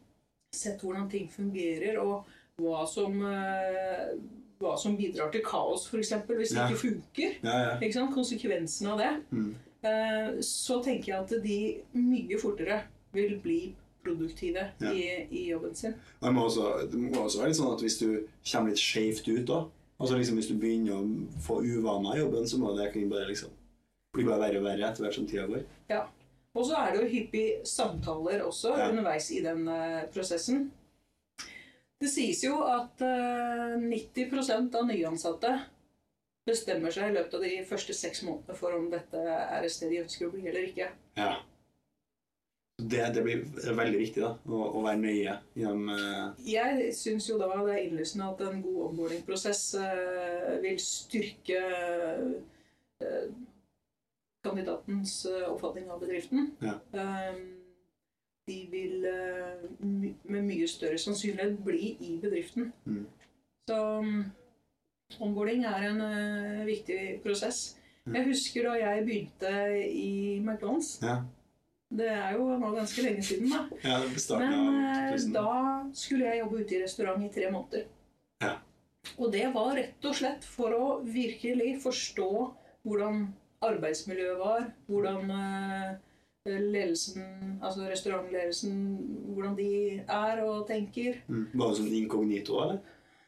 Sett 0.57 0.81
hvordan 0.83 1.09
ting 1.11 1.29
fungerer, 1.31 1.97
og 2.01 2.25
hva 2.61 2.83
som, 2.89 3.17
eh, 3.25 4.13
hva 4.59 4.75
som 4.81 4.97
bidrar 4.97 5.31
til 5.31 5.43
kaos, 5.45 5.87
f.eks. 5.91 6.11
hvis 6.27 6.49
det 6.53 6.57
Ja. 6.57 6.67
ikke 6.67 6.81
funker. 6.83 7.35
Ja, 7.43 7.57
ja. 7.63 7.73
Ikke 7.79 7.93
sant? 7.99 8.13
Konsekvensen 8.15 8.87
av 8.93 8.97
det. 9.03 9.11
Mm. 9.31 9.55
Eh, 9.83 10.41
Så 10.41 10.81
tenker 10.83 11.13
jeg 11.13 11.19
at 11.23 11.43
de 11.43 11.59
mye 11.93 12.39
fortere 12.41 12.81
vil 13.13 13.37
bli 13.39 13.73
produktive 14.03 14.71
i, 14.81 15.27
i 15.31 15.49
jobben 15.51 15.75
sin. 15.75 15.93
Det 16.21 16.31
må, 16.33 16.45
også, 16.47 16.89
det 16.91 16.97
må 16.99 17.11
også 17.25 17.39
være 17.41 17.49
litt 17.51 17.57
sånn 17.59 17.73
at 17.73 17.81
hvis 17.83 17.99
du 17.99 18.07
kommer 18.51 18.69
litt 18.71 18.79
skjevt 18.81 19.27
ut 19.27 19.45
da, 19.49 19.61
altså 19.99 20.17
liksom 20.17 20.37
hvis 20.39 20.47
du 20.49 20.55
begynner 20.61 20.95
å 20.95 21.41
få 21.43 21.59
uvaner 21.61 22.15
i 22.15 22.21
jobben, 22.23 22.47
så 22.47 22.57
må 22.61 22.73
det 22.77 22.93
bare 23.09 23.27
liksom 23.27 23.49
bli 24.15 24.23
bare 24.23 24.39
verre 24.39 24.57
og 24.61 24.63
verre 24.65 24.87
etter 24.89 25.03
hvert 25.03 25.13
som 25.17 25.27
tida 25.27 25.45
går. 25.49 25.65
Ja. 25.91 26.05
Og 26.57 26.65
så 26.65 26.77
er 26.81 26.93
det 26.95 27.03
jo 27.03 27.09
hyppige 27.11 27.61
samtaler 27.69 28.41
også 28.45 28.73
Ja. 28.77 28.89
underveis 28.89 29.29
i 29.31 29.41
den 29.45 29.67
eh, 29.69 30.07
prosessen. 30.13 30.71
Det 32.01 32.09
sies 32.09 32.43
jo 32.45 32.59
at 32.65 33.01
eh, 33.05 33.75
90% 33.81 34.75
av 34.77 34.87
nyansatte 34.89 35.51
bestemmer 36.47 36.93
seg 36.93 37.11
i 37.11 37.15
løpet 37.17 37.35
av 37.37 37.43
de 37.43 37.53
første 37.67 37.93
seks 37.93 38.23
månedene 38.25 38.55
for 38.57 38.73
om 38.77 38.89
dette 38.89 39.19
er 39.19 39.65
et 39.65 39.73
sted 39.73 39.91
de 39.91 40.01
ønsker 40.05 40.27
å 40.29 40.33
bli 40.33 40.45
eller 40.47 40.65
ikke. 40.69 40.89
Ja. 41.19 41.35
Det, 42.77 43.01
det 43.15 43.23
blir 43.25 43.41
veldig 43.73 43.97
viktig 43.99 44.21
da, 44.21 44.35
å, 44.45 44.57
å 44.77 44.83
være 44.85 44.99
nøye 45.01 45.33
gjennom 45.57 45.87
uh... 45.89 46.27
Jeg 46.45 46.91
syns 46.93 47.25
jo 47.29 47.39
da 47.41 47.47
det 47.65 47.73
er 47.73 47.87
innlysende 47.87 48.27
at 48.29 48.43
en 48.45 48.61
god 48.61 48.83
onboarding-prosess 48.91 49.61
eh, 49.81 50.51
vil 50.61 50.77
styrke 50.81 51.61
eh, 53.01 53.23
kandidatens 54.47 55.19
eh, 55.29 55.45
oppfatning 55.51 55.91
av 55.91 56.01
bedriften. 56.01 56.51
Ja. 56.63 56.77
Eh, 56.93 57.39
de 58.47 58.57
vil 58.71 59.05
eh, 59.05 59.63
med 59.83 60.43
mye 60.47 60.67
større 60.71 60.99
sannsynlighet 61.01 61.57
bli 61.65 61.95
i 61.99 62.17
bedriften. 62.21 62.71
Mm. 62.85 63.05
Så 63.67 63.79
um, 63.99 64.21
onboarding 65.19 65.65
er 65.67 65.89
en 65.89 66.03
eh, 66.05 66.61
viktig 66.67 66.99
prosess. 67.23 67.75
Mm. 68.05 68.15
Jeg 68.15 68.29
husker 68.29 68.69
da 68.69 68.77
jeg 68.79 69.03
begynte 69.07 69.51
i 69.87 70.11
McDonald's. 70.39 70.93
Ja, 71.03 71.17
Det 71.89 72.07
er 72.11 72.33
jo 72.35 72.47
nå 72.59 72.71
ganske 72.75 73.03
lenge 73.03 73.23
siden, 73.23 73.51
da. 73.51 73.61
ja 73.83 73.99
det 74.03 74.39
Men 74.39 74.53
av 74.53 75.11
2000. 75.11 75.33
da 75.33 75.51
skulle 75.95 76.25
jeg 76.25 76.39
jobbe 76.39 76.63
ute 76.63 76.75
i 76.75 76.81
restaurant 76.83 77.23
i 77.23 77.33
tre 77.33 77.51
måneder. 77.51 77.85
Ja. 78.43 78.55
Og 79.17 79.31
det 79.31 79.45
var 79.53 79.75
rett 79.75 80.07
og 80.07 80.15
slett 80.15 80.43
for 80.43 80.75
å 80.75 80.87
virkelig 81.03 81.77
forstå 81.83 82.31
hvordan 82.87 83.27
arbeidsmiljøet 83.65 84.37
var, 84.39 84.67
hvordan 84.87 85.31
eh, 85.33 85.95
ledelsen, 86.47 87.57
altså 87.63 87.87
restaurantledelsen, 87.89 88.75
hvordan 89.33 89.55
de 89.57 89.71
er 90.07 90.43
og 90.45 90.67
tenker. 90.69 91.17
Mm. 91.27 91.47
Var 91.53 91.71
det 91.73 91.79
sånn 91.81 91.95
inkognito, 92.01 92.61
eller? 92.63 92.77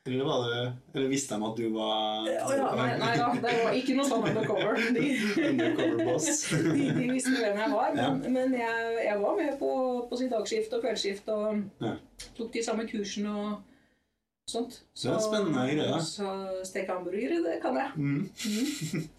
Eller, 0.07 0.23
var 0.25 0.45
det, 0.47 0.59
eller 0.95 1.09
visste 1.11 1.35
de 1.37 1.45
at 1.45 1.57
du 1.59 1.65
var 1.75 2.23
ja, 2.25 2.45
ja, 2.55 2.69
nei, 2.79 2.85
nei 2.97 3.09
da, 3.19 3.25
det 3.43 3.51
var 3.59 3.75
ikke 3.77 3.97
noe 3.97 4.07
sånn 4.07 4.23
undercover. 4.29 4.79
De, 4.95 5.09
undercover 5.43 6.05
boss? 6.07 6.29
de, 6.79 6.85
de 6.95 7.09
visste 7.11 7.33
hvem 7.35 7.59
jeg 7.59 7.73
var, 7.75 7.91
Ja. 7.99 8.07
men, 8.15 8.33
men 8.33 8.55
jeg, 8.57 8.95
jeg 9.05 9.19
var 9.21 9.35
med 9.37 9.57
på, 9.59 9.71
på 10.09 10.21
sitt 10.21 10.31
dagskift 10.33 10.73
og 10.77 10.85
kveldsskift 10.85 11.29
og 11.35 11.83
Ja. 11.83 11.93
tok 12.39 12.49
de 12.55 12.63
samme 12.65 12.87
kursene 12.89 13.35
og 13.43 13.51
sånt. 14.49 14.79
Det 14.97 15.11
er 15.13 15.21
spennende 15.21 15.67
greier. 15.75 16.01
Så 16.01 16.31
steke 16.65 16.95
hamburgere, 16.95 17.43
det 17.45 17.59
kan 17.61 17.77
jeg. 17.77 17.91
Mm. 17.99 19.09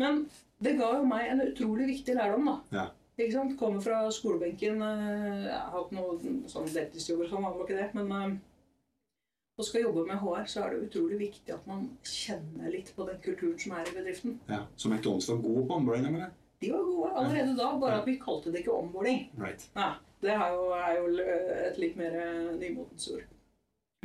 Men 0.00 0.24
det 0.62 0.76
ga 0.78 0.88
jo 0.98 1.04
meg 1.08 1.28
en 1.32 1.42
utrolig 1.44 1.86
viktig 1.90 2.14
lærdom, 2.18 2.46
da. 2.48 2.56
Ja. 2.78 2.86
Ikke 3.18 3.32
sant? 3.34 3.58
Kommer 3.60 3.82
fra 3.84 3.98
skolebenken. 4.14 4.80
eh, 4.82 5.44
Jeg 5.50 5.58
har 5.58 5.70
hatt 5.74 5.92
noen 5.92 6.44
sånn 6.48 6.66
deltidsjobber, 6.72 7.28
sånn, 7.30 7.42
var 7.44 7.60
ikke 7.66 7.76
det. 7.80 7.90
Men 7.98 8.12
eh, 8.18 8.38
og 9.60 9.66
skal 9.68 9.82
jobbe 9.84 10.06
med 10.08 10.16
HR, 10.22 10.46
så 10.48 10.62
er 10.64 10.70
det 10.72 10.86
utrolig 10.88 11.18
viktig 11.20 11.52
at 11.54 11.66
man 11.68 11.82
kjenner 12.08 12.70
litt 12.72 12.88
på 12.96 13.04
den 13.06 13.18
kulturen 13.22 13.58
som 13.60 13.74
er 13.76 13.90
i 13.90 13.96
bedriften. 13.98 14.38
Ja. 14.48 14.62
Så 14.80 14.88
McDonald's 14.88 15.28
var 15.28 15.42
gode 15.44 15.66
på 15.68 15.76
omboardinga 15.76 16.10
med 16.14 16.22
det? 16.24 16.30
De 16.62 16.70
var 16.72 16.86
gode 16.88 17.10
allerede 17.20 17.56
da, 17.58 17.68
bare 17.82 17.98
at 18.00 18.06
vi 18.08 18.16
kalte 18.22 18.50
det 18.54 18.62
ikke 18.62 18.72
onboarding. 18.78 19.26
Right. 19.38 19.66
Ja, 19.76 19.90
det 20.24 20.30
er 20.32 20.54
jo, 20.56 20.64
er 20.78 20.96
jo 20.96 21.06
et 21.68 21.78
litt 21.82 21.96
mer 22.00 22.16
eh, 22.22 22.50
nymotens 22.62 23.10
ord. 23.12 23.26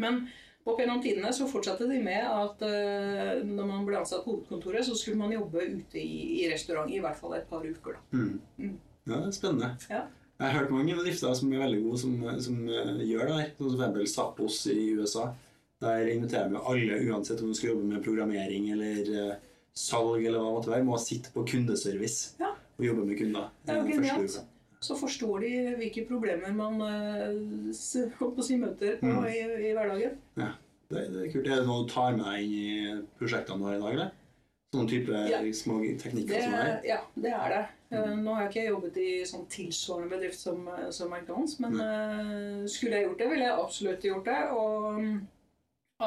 Men 0.04 0.28
opp 0.72 0.82
gjennom 0.82 1.00
tidene 1.04 1.32
så 1.34 1.48
fortsatte 1.50 1.88
de 1.90 1.98
med 2.04 2.24
at 2.28 2.62
uh, 2.68 3.34
når 3.48 3.70
man 3.70 3.86
ble 3.88 4.00
ansatt 4.02 4.26
på 4.26 4.36
hovedkontoret, 4.36 4.86
så 4.88 4.96
skulle 4.98 5.20
man 5.22 5.34
jobbe 5.36 5.64
ute 5.78 6.02
i, 6.02 6.44
i 6.44 6.48
restaurant 6.52 6.92
i 6.92 7.02
hvert 7.04 7.18
fall 7.20 7.38
et 7.38 7.50
par 7.50 7.66
uker. 7.66 7.98
da. 7.98 8.18
Mm. 8.18 8.38
Mm. 8.60 8.78
Ja, 9.08 9.18
det 9.22 9.28
er 9.30 9.36
spennende. 9.38 9.72
Ja. 9.90 10.06
Jeg 10.38 10.52
har 10.52 10.60
hørt 10.60 10.74
mange 10.76 10.94
bedrifter 10.94 11.34
som 11.34 11.50
er 11.54 11.64
veldig 11.64 11.82
gode, 11.88 12.00
som, 12.04 12.18
som 12.46 12.58
uh, 12.70 13.00
gjør 13.02 13.30
det 13.30 13.38
her. 13.40 13.52
Sånn 13.58 13.72
som 13.74 13.80
eksempel 13.82 14.10
Zappos 14.12 14.60
i 14.74 14.80
USA. 15.00 15.30
Der 15.82 16.10
inviterer 16.10 16.50
vi 16.50 16.62
alle, 16.74 17.00
uansett 17.12 17.42
om 17.46 17.54
du 17.54 17.58
skal 17.58 17.72
jobbe 17.76 17.88
med 17.90 18.04
programmering 18.06 18.72
eller 18.74 19.10
uh, 19.14 19.34
salg, 19.78 20.24
eller 20.26 20.42
hva 20.42 20.50
det 20.52 20.58
måtte 20.60 20.74
være, 20.74 20.86
må 20.90 21.00
sitte 21.02 21.34
på 21.34 21.46
kundeservice 21.48 22.36
Ja. 22.42 22.52
og 22.78 22.86
jobbe 22.86 23.06
med 23.08 23.20
kunder. 23.20 23.50
Det 23.66 23.76
er 23.76 23.82
jo 23.82 23.92
genialt. 23.96 24.38
Så 24.80 24.96
forstår 25.00 25.40
de 25.42 25.52
hvilke 25.80 26.04
problemer 26.08 26.54
man 26.54 26.82
eh, 26.86 27.74
si, 27.74 28.04
møter 28.62 29.00
på 29.02 29.08
Mm. 29.10 29.26
i, 29.26 29.40
i 29.70 29.74
hverdagen. 29.74 30.18
Det, 30.38 31.02
det 31.12 31.26
er 31.28 31.32
kult. 31.34 31.48
Er 31.48 31.56
det 31.62 31.66
noe 31.68 31.84
du 31.84 31.90
tar 31.92 32.14
med 32.16 32.26
deg 32.26 32.44
inn 32.44 32.54
i 32.54 33.02
prosjektene 33.20 33.58
du 33.60 33.66
har 33.66 33.76
i 33.76 33.80
dag, 33.82 33.94
eller? 33.94 34.12
Sånne 34.76 34.90
type 34.92 35.24
Ja. 35.32 35.40
små 35.56 35.80
teknikker 36.00 36.28
Det, 36.36 36.44
som 36.44 36.54
er? 36.54 36.82
ja, 36.86 37.00
det 37.16 37.32
er 37.34 37.50
det. 37.56 37.64
Mm. 37.90 38.22
Nå 38.24 38.34
har 38.36 38.42
jeg 38.44 38.52
ikke 38.52 38.68
jobbet 38.70 38.98
i 38.98 39.10
sånn 39.26 39.46
tilsvarende 39.50 40.10
bedrift 40.12 40.40
som, 40.40 40.68
eh, 40.68 40.90
som 40.92 41.12
McDonald's, 41.12 41.58
men 41.64 41.74
eh, 41.80 42.68
skulle 42.68 42.98
jeg 43.00 43.06
gjort 43.08 43.18
det, 43.18 43.30
ville 43.32 43.46
jeg 43.48 43.60
absolutt 43.64 44.02
gjort 44.04 44.26
det. 44.26 44.40
Og 44.52 45.02
mm, 45.02 45.28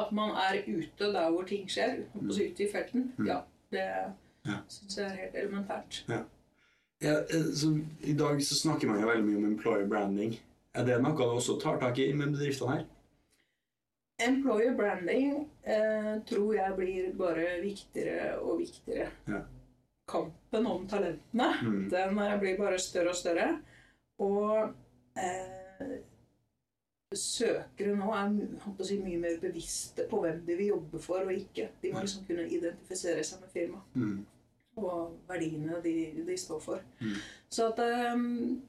at 0.01 0.11
man 0.13 0.29
er 0.37 0.61
ute 0.67 1.11
der 1.13 1.29
hvor 1.33 1.43
ting 1.49 1.65
skjer, 1.67 2.03
ute 2.15 2.63
i 2.63 2.69
felten, 2.71 3.11
Mm. 3.17 3.27
ja, 3.27 3.41
det 3.71 3.87
Ja. 4.45 4.57
syns 4.69 4.95
jeg 4.97 5.05
er 5.05 5.15
helt 5.19 5.35
elementært. 5.35 6.03
Ja, 6.09 6.23
eh, 7.01 7.51
så 7.57 7.71
I 8.01 8.13
dag 8.13 8.41
så 8.45 8.55
snakker 8.55 8.87
man 8.87 9.01
jo 9.01 9.07
veldig 9.09 9.25
mye 9.27 9.37
om 9.41 9.45
employer 9.51 9.87
branding. 9.89 10.35
Er 10.75 10.85
det 10.87 11.01
noe 11.03 11.15
du 11.17 11.23
også 11.35 11.57
tar 11.61 11.79
tak 11.81 11.97
i 11.99 12.11
med 12.13 12.35
bedriftene 12.35 12.77
her? 12.77 12.85
Employer 14.21 14.75
branding 14.77 15.49
eh, 15.63 16.13
tror 16.29 16.53
jeg 16.55 16.75
blir 16.77 17.09
bare 17.17 17.57
viktigere 17.63 18.37
og 18.39 18.59
viktigere. 18.61 19.09
Ja. 19.27 19.41
Kampen 20.11 20.65
om 20.67 20.87
talentene 20.87 21.49
Mm. 21.61 21.89
den 21.89 22.15
blir 22.39 22.57
bare 22.57 22.79
større 22.79 23.09
og 23.09 23.15
større. 23.15 23.49
Og 24.19 24.73
eh, 25.17 25.97
søkere 27.15 27.95
nå 27.97 28.11
er 28.15 28.83
si, 28.85 28.99
mye 29.01 29.19
mer 29.19 29.39
bevisste 29.41 30.05
på 30.09 30.21
hvem 30.23 30.45
de 30.45 30.55
vil 30.59 30.67
jobbe 30.75 31.01
for 31.03 31.25
og 31.25 31.33
ikke. 31.33 31.69
De 31.81 31.91
må 31.93 32.03
liksom 32.03 32.25
kunne 32.27 32.47
identifisere 32.47 33.23
seg 33.23 33.41
med 33.41 33.49
firmaet 33.55 33.95
Mm. 33.95 34.25
Og 34.77 35.17
verdiene 35.27 35.81
de, 35.83 35.93
de 36.27 36.37
står 36.37 36.59
for. 36.63 36.81
Mm. 37.01 37.15
Så 37.51 37.67
at 37.71 37.79
ehm, 37.83 38.61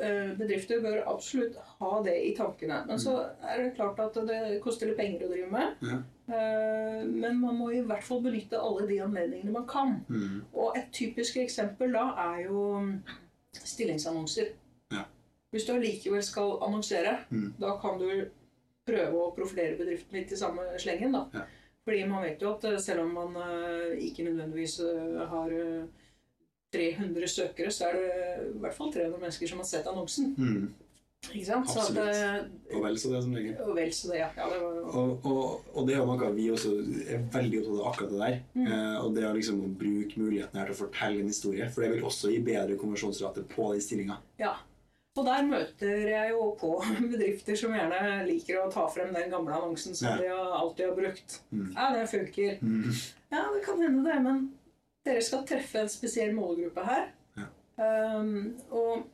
eh, 0.00 0.32
bedrifter 0.38 0.80
bør 0.82 1.02
absolutt 1.12 1.56
ha 1.80 1.90
det 2.06 2.14
i 2.30 2.34
tankene. 2.36 2.80
Men 2.88 2.98
så 3.00 3.16
er 3.42 3.62
det 3.62 3.74
klart 3.76 4.00
at 4.00 4.16
det 4.28 4.60
koster 4.64 4.88
litt 4.90 4.98
penger 4.98 5.26
å 5.26 5.30
drive 5.32 5.50
med. 5.52 5.84
Ja. 5.84 5.98
Eh, 6.34 7.02
men 7.06 7.40
man 7.42 7.58
må 7.60 7.70
i 7.76 7.82
hvert 7.84 8.04
fall 8.06 8.22
benytte 8.24 8.60
alle 8.60 8.86
de 8.88 9.00
anledningene 9.04 9.52
man 9.54 9.66
kan. 9.70 9.98
Mm. 10.08 10.40
Og 10.54 10.78
et 10.80 10.88
typisk 10.96 11.36
eksempel 11.42 11.92
da 11.94 12.06
er 12.30 12.46
jo 12.46 12.64
stillingsannonser. 13.54 14.54
Ja. 14.94 15.04
Hvis 15.54 15.66
du 15.68 15.74
allikevel 15.76 16.22
skal 16.26 16.56
annonsere, 16.66 17.18
Mm. 17.30 17.52
da 17.60 17.76
kan 17.78 17.98
du 18.00 18.08
prøve 18.86 19.14
å 19.16 19.34
profilere 19.36 19.76
bedriften 19.78 20.12
litt 20.18 20.32
i 20.32 20.36
samme 20.36 20.62
slengen. 20.78 21.12
da. 21.12 21.26
Ja. 21.34 21.44
Fordi 21.84 22.04
man 22.08 22.22
vet 22.24 22.40
jo 22.40 22.54
at 22.54 22.64
eh, 22.70 22.78
selv 22.80 23.04
om 23.04 23.12
man 23.12 23.34
eh, 23.42 23.98
ikke 24.06 24.24
nødvendigvis 24.24 24.78
eh, 24.80 25.20
har 25.28 25.52
eh, 25.52 25.84
300 26.74 27.28
søkere, 27.28 27.70
så 27.70 27.90
er 27.90 27.98
det 28.00 28.48
i 28.54 28.58
hvert 28.62 28.74
fall 28.74 28.90
300 28.94 29.20
mennesker 29.20 29.50
som 29.52 29.60
har 29.62 29.68
sett 29.68 29.86
annonsen. 29.90 30.32
Mm. 30.38 30.72
Ikke 31.24 31.44
sant? 31.46 31.68
Så 31.70 31.80
at, 31.80 31.86
Absolutt. 31.96 32.16
eh, 32.72 32.76
Og 32.76 32.82
vel 32.84 32.98
så 33.00 33.12
det 33.14 33.20
som 33.24 33.36
regel. 33.36 33.54
og 33.64 33.76
vel 33.78 33.92
så 33.96 34.10
det, 34.10 34.18
ja. 34.18 34.26
ja 34.36 34.48
det 34.50 34.58
var, 34.60 34.80
Og, 35.00 35.28
og, 35.30 35.70
og 35.72 35.86
det 35.88 35.94
er 35.94 36.00
jo 36.02 36.08
noe 36.10 36.32
vi 36.36 36.48
også 36.52 36.72
er 37.14 37.22
veldig 37.32 37.60
opptatt 37.62 37.78
av 37.78 37.86
akkurat 37.92 38.10
det 38.12 38.20
der. 38.24 38.36
Mm. 38.58 38.66
Eh, 38.66 38.98
og 39.04 39.14
det 39.16 39.24
å 39.28 39.32
liksom 39.38 39.62
å 39.64 39.70
bruke 39.84 40.20
muligheten 40.20 40.60
her 40.60 40.68
til 40.68 40.76
å 40.76 40.80
fortelle 40.82 41.22
en 41.22 41.30
historie. 41.32 41.70
For 41.72 41.84
det 41.84 41.94
vil 41.94 42.04
også 42.10 42.32
gi 42.34 42.42
bedre 42.44 42.76
konversjonsrate 42.80 43.46
på 43.54 43.70
den 43.72 43.84
stillinga. 43.84 44.20
ja. 44.40 44.56
Og 45.14 45.26
der 45.28 45.44
møter 45.46 46.08
jeg 46.10 46.30
jo 46.32 46.46
på 46.58 46.72
bedrifter 47.12 47.54
som 47.58 47.74
gjerne 47.76 48.24
liker 48.26 48.58
å 48.64 48.70
ta 48.72 48.86
frem 48.90 49.12
den 49.14 49.30
gamle 49.30 49.54
annonsen 49.54 49.94
som 49.94 50.08
Ja. 50.10 50.16
de 50.18 50.30
alltid 50.34 50.88
har 50.88 50.96
brukt. 50.98 51.36
Mm. 51.54 51.68
Ja, 51.76 51.90
det 51.94 52.08
funker. 52.10 52.56
Mm. 52.62 52.88
Ja, 53.30 53.44
det 53.54 53.60
kan 53.66 53.82
hende 53.82 54.02
det, 54.08 54.16
men 54.24 54.40
dere 55.06 55.22
skal 55.22 55.44
treffe 55.46 55.84
en 55.84 55.92
spesiell 55.92 56.34
målgruppe 56.34 56.82
her. 56.88 57.06
Ja. 57.38 57.46
Um, 58.18 58.56
og 58.74 59.06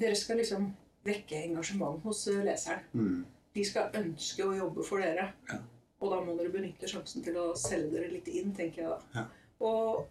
dere 0.00 0.16
skal 0.16 0.40
liksom 0.40 0.70
vekke 1.04 1.42
engasjement 1.44 2.00
hos 2.06 2.24
eh, 2.32 2.40
leseren. 2.46 2.84
Mm. 2.96 3.22
De 3.52 3.64
skal 3.68 3.92
ønske 4.00 4.46
å 4.48 4.56
jobbe 4.56 4.84
for 4.86 5.02
dere. 5.04 5.28
Ja. 5.50 5.60
Og 6.02 6.10
da 6.14 6.20
må 6.24 6.38
dere 6.38 6.50
benytte 6.54 6.88
sjansen 6.88 7.22
til 7.26 7.36
å 7.36 7.50
selge 7.58 7.98
dere 7.98 8.08
litt 8.14 8.28
inn, 8.32 8.54
tenker 8.56 8.82
jeg 8.86 8.90
da. 8.94 9.00
Ja. 9.20 9.24
Og 9.60 10.06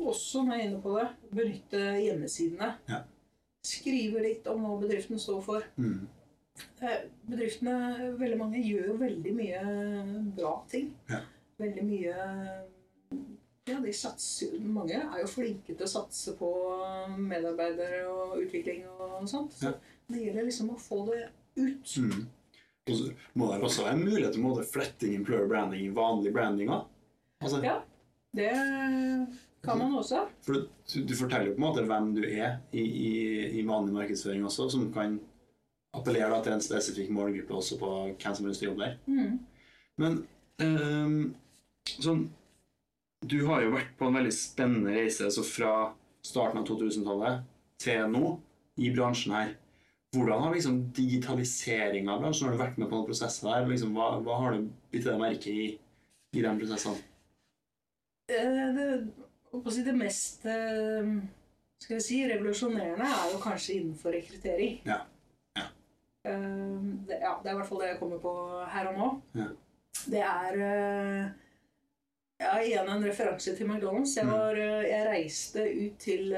også, 0.00 0.42
når 0.46 0.56
jeg 0.56 0.62
er 0.64 0.70
inne 0.70 0.80
på 0.82 0.94
det, 0.96 1.08
benytte 1.30 1.82
hjemmesidene. 2.00 2.70
Ja. 2.88 3.02
Skrive 3.64 4.20
litt 4.22 4.46
om 4.52 4.62
hva 4.64 4.76
bedriften 4.82 5.20
står 5.20 5.40
for. 5.44 5.64
Mm. 5.80 6.04
Bedriftene, 7.26 7.76
veldig 8.20 8.38
mange, 8.38 8.60
gjør 8.62 8.92
jo 8.92 8.96
veldig 9.00 9.32
mye 9.34 9.62
bra 10.36 10.54
ting. 10.70 10.92
Ja. 11.10 11.22
Veldig 11.60 11.84
mye 11.86 12.14
Ja, 13.64 13.78
de 13.80 13.92
satser 13.96 14.58
Mange 14.60 14.98
er 14.98 15.20
jo 15.22 15.28
flinke 15.30 15.72
til 15.72 15.86
å 15.86 15.88
satse 15.88 16.34
på 16.36 16.48
medarbeidere 17.16 18.02
og 18.10 18.34
utvikling 18.42 18.82
og 18.90 19.24
sånt. 19.30 19.54
Så 19.56 19.70
Ja. 19.70 19.72
det 20.10 20.20
gjelder 20.26 20.44
liksom 20.44 20.70
å 20.74 20.76
få 20.78 21.06
det 21.08 21.30
ut. 21.56 21.94
Mm. 21.96 22.26
Og 22.86 22.94
så 22.98 23.14
må 23.34 23.48
det 23.50 23.62
også 23.62 23.84
være 23.86 23.96
mulighet 24.04 24.34
til 24.34 24.64
flette 24.68 25.06
inn 25.06 25.14
employer 25.22 25.48
branding 25.48 25.86
i 25.86 25.94
vanlig 25.94 26.32
branding 26.34 26.68
òg. 26.68 26.84
Altså, 27.40 27.62
Ja. 27.64 27.80
Det 28.34 28.52
kan 29.64 29.80
man 29.80 29.94
også. 29.98 30.24
For 30.44 30.56
du, 30.58 30.68
du 31.08 31.14
forteller 31.16 31.50
jo 31.50 31.54
på 31.56 31.60
en 31.62 31.66
måte 31.66 31.84
hvem 31.88 32.10
du 32.16 32.22
er 32.26 32.58
i, 32.72 32.82
i, 32.82 33.12
i 33.60 33.64
vanlig 33.66 33.94
markedsføring 33.96 34.44
også, 34.46 34.68
som 34.72 34.90
kan 34.94 35.18
appellere 35.94 36.40
til 36.42 36.56
en 36.56 36.64
spesifikk 36.64 37.12
målgruppe 37.14 37.54
også 37.58 37.78
på 37.80 37.90
hvem 38.06 38.34
som 38.34 38.44
har 38.44 38.50
lyst 38.52 38.64
til 38.64 38.70
å 38.70 38.72
jobbe 38.72 38.86
der. 38.86 38.96
Mm. 39.06 39.34
Men 40.02 40.16
um, 40.64 41.18
sånn 41.86 42.24
Du 43.24 43.38
har 43.48 43.62
jo 43.62 43.72
vært 43.72 43.92
på 43.96 44.08
en 44.08 44.16
veldig 44.18 44.32
spennende 44.36 44.92
reise 44.96 45.28
altså 45.28 45.44
fra 45.46 45.74
starten 46.24 46.60
av 46.60 46.66
2000-tallet 46.68 47.44
til 47.80 48.10
nå 48.10 48.34
i 48.84 48.90
bransjen 48.92 49.32
her. 49.36 49.54
Hvordan 50.14 50.42
har 50.44 50.54
liksom 50.54 50.80
digitaliseringa 50.94 52.12
av 52.12 52.20
bransjen 52.22 52.48
Har 52.48 52.54
du 52.54 52.60
vært 52.60 52.76
med 52.78 52.90
på 52.90 52.98
noen 52.98 53.08
prosesser 53.08 53.48
der? 53.48 53.64
Liksom, 53.70 53.94
hva, 53.96 54.10
hva 54.22 54.36
har 54.42 54.54
du 54.58 54.68
bitt 54.92 55.06
deg 55.06 55.18
merke 55.20 55.50
i 55.54 55.66
i 56.34 56.42
de 56.42 56.52
prosessene? 56.58 56.98
Eh, 58.28 58.74
Det, 58.74 58.88
det 59.62 59.94
mest 59.96 60.44
eh, 60.46 61.10
skal 61.78 61.94
jeg 61.98 62.02
si, 62.02 62.18
revolusjonerende 62.30 63.04
er 63.06 63.32
jo 63.32 63.38
kanskje 63.42 63.74
innenfor 63.80 64.12
rekruttering. 64.14 64.80
Ja. 64.86 65.00
Ja. 65.56 65.66
Eh, 66.24 66.80
Det, 67.06 67.18
ja, 67.20 67.34
det 67.42 67.50
er 67.50 67.54
i 67.54 67.56
hvert 67.60 67.68
fall 67.68 67.80
det 67.84 67.88
jeg 67.92 67.98
kommer 68.00 68.18
på 68.18 68.34
her 68.72 68.88
og 68.92 68.98
nå. 68.98 69.08
Ja. 69.34 69.48
Det 70.10 70.20
er 70.20 70.56
eh, 70.58 71.26
ja, 72.40 72.54
igjen 72.64 72.88
en 72.90 73.04
referanse 73.06 73.54
til 73.56 73.66
McDonald's. 73.68 74.16
Jeg, 74.16 74.26
Mm. 74.26 74.32
var, 74.32 74.56
jeg 74.56 75.06
reiste 75.06 75.62
ut 75.86 75.98
til 75.98 76.34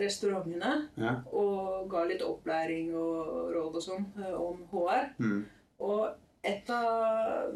restaurantene 0.00 0.88
Ja. 0.96 1.14
og 1.32 1.88
ga 1.90 2.04
litt 2.04 2.22
opplæring 2.22 2.94
og 2.94 3.50
råd 3.54 3.74
og 3.74 3.82
sånn 3.82 4.06
om 4.36 4.62
HR. 4.72 5.08
Mm. 5.18 5.44
Og 5.80 6.14
et 6.44 6.70
av 6.70 7.50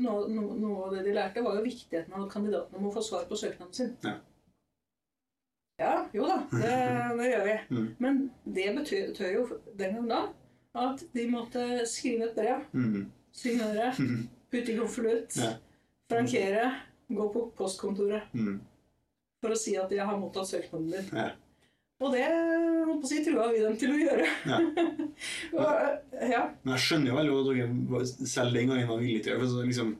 noe, 0.00 0.26
noe, 0.32 0.56
noe 0.58 0.86
av 0.86 0.94
det 0.96 1.04
de 1.06 1.12
lærte, 1.16 1.42
var 1.44 1.56
jo 1.58 1.62
viktigheten 1.66 2.12
av 2.16 2.24
at 2.26 2.32
kandidatene 2.32 2.82
må 2.82 2.92
få 2.94 3.02
svar 3.04 3.24
på 3.28 3.36
søknaden 3.38 3.72
sin. 3.76 3.96
Ja. 4.04 4.16
Ja, 5.80 5.92
jo 6.12 6.26
da, 6.28 6.36
det, 6.52 6.72
det 7.18 7.28
gjør 7.32 7.44
vi. 7.46 7.56
Mm. 7.72 7.86
Men 8.04 8.18
det 8.44 8.66
betyr, 8.76 9.06
betød 9.12 9.32
jo 9.38 9.46
den 9.78 9.94
gang 9.96 10.08
da 10.10 10.20
at 10.80 11.02
de 11.16 11.24
måtte 11.32 11.64
skrive 11.88 12.28
et 12.28 12.36
brev, 12.36 12.66
Mm. 12.72 13.06
signere, 13.32 13.92
putte 14.52 14.72
i 14.72 14.76
konvolutt, 14.78 15.36
Ja. 15.40 15.54
frankere, 16.10 16.66
gå 17.08 17.28
på 17.32 17.46
postkontoret 17.58 18.22
Mm. 18.34 18.60
for 19.42 19.50
å 19.54 19.56
si 19.58 19.74
at 19.76 19.90
jeg 19.90 20.04
har 20.06 20.18
mottatt 20.20 20.46
søknaden 20.50 20.90
din. 20.92 21.08
Ja. 21.16 21.30
Og 22.00 22.14
det 22.14 22.22
holdt 22.26 23.02
på 23.02 23.06
å 23.06 23.10
si, 23.10 23.18
trua 23.26 23.48
vi 23.52 23.58
dem 23.60 23.74
til 23.80 23.90
å 23.92 23.98
gjøre. 24.00 24.28
Ja. 24.48 24.60
og, 25.60 26.22
ja. 26.30 26.44
Men 26.64 26.72
jeg 26.76 26.84
skjønner 26.86 27.10
jo 27.12 27.18
veldig 27.18 27.34
godt 27.34 27.50
at 27.50 27.58
dere 27.90 28.28
selv 28.36 28.56
den 28.56 28.70
gangen 28.72 28.88
var 28.88 29.02
villige 29.02 29.26
til 29.26 29.34
å 29.34 29.36
gjøre 29.36 29.50
så 29.52 29.64
liksom, 29.66 29.90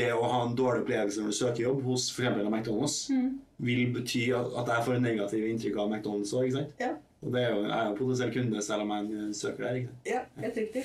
det 0.00 0.08
å 0.14 0.26
ha 0.30 0.40
en 0.46 0.56
dårlig 0.58 0.82
opplevelse 0.84 1.22
når 1.22 1.32
du 1.32 1.38
søker 1.38 1.64
jobb 1.68 1.80
hos 1.86 2.08
for 2.14 2.26
eksempel 2.26 2.50
McDonald's, 2.50 2.98
Mm. 3.10 3.30
vil 3.62 3.92
bety 3.94 4.24
at, 4.34 4.68
jeg 4.74 4.84
får 4.88 4.94
en 4.98 5.02
negativ 5.06 5.46
inntrykk 5.46 5.78
av 5.78 5.90
McDonald's 5.90 6.34
òg. 6.38 6.58
Ja. 6.82 6.92
Og 7.22 7.32
det 7.34 7.42
er 7.44 7.50
jo, 7.54 7.62
jeg 7.62 7.78
er 7.78 7.88
jo 7.88 7.96
potensiell 7.98 8.32
kunde 8.34 8.62
selv 8.66 8.82
om 8.82 8.90
jeg 8.90 9.22
er 9.28 9.32
søker 9.38 9.62
der. 9.68 9.74
ikke 9.80 9.90
sant? 9.92 10.06
Ja, 10.10 10.22
helt 10.42 10.56
riktig. 10.58 10.84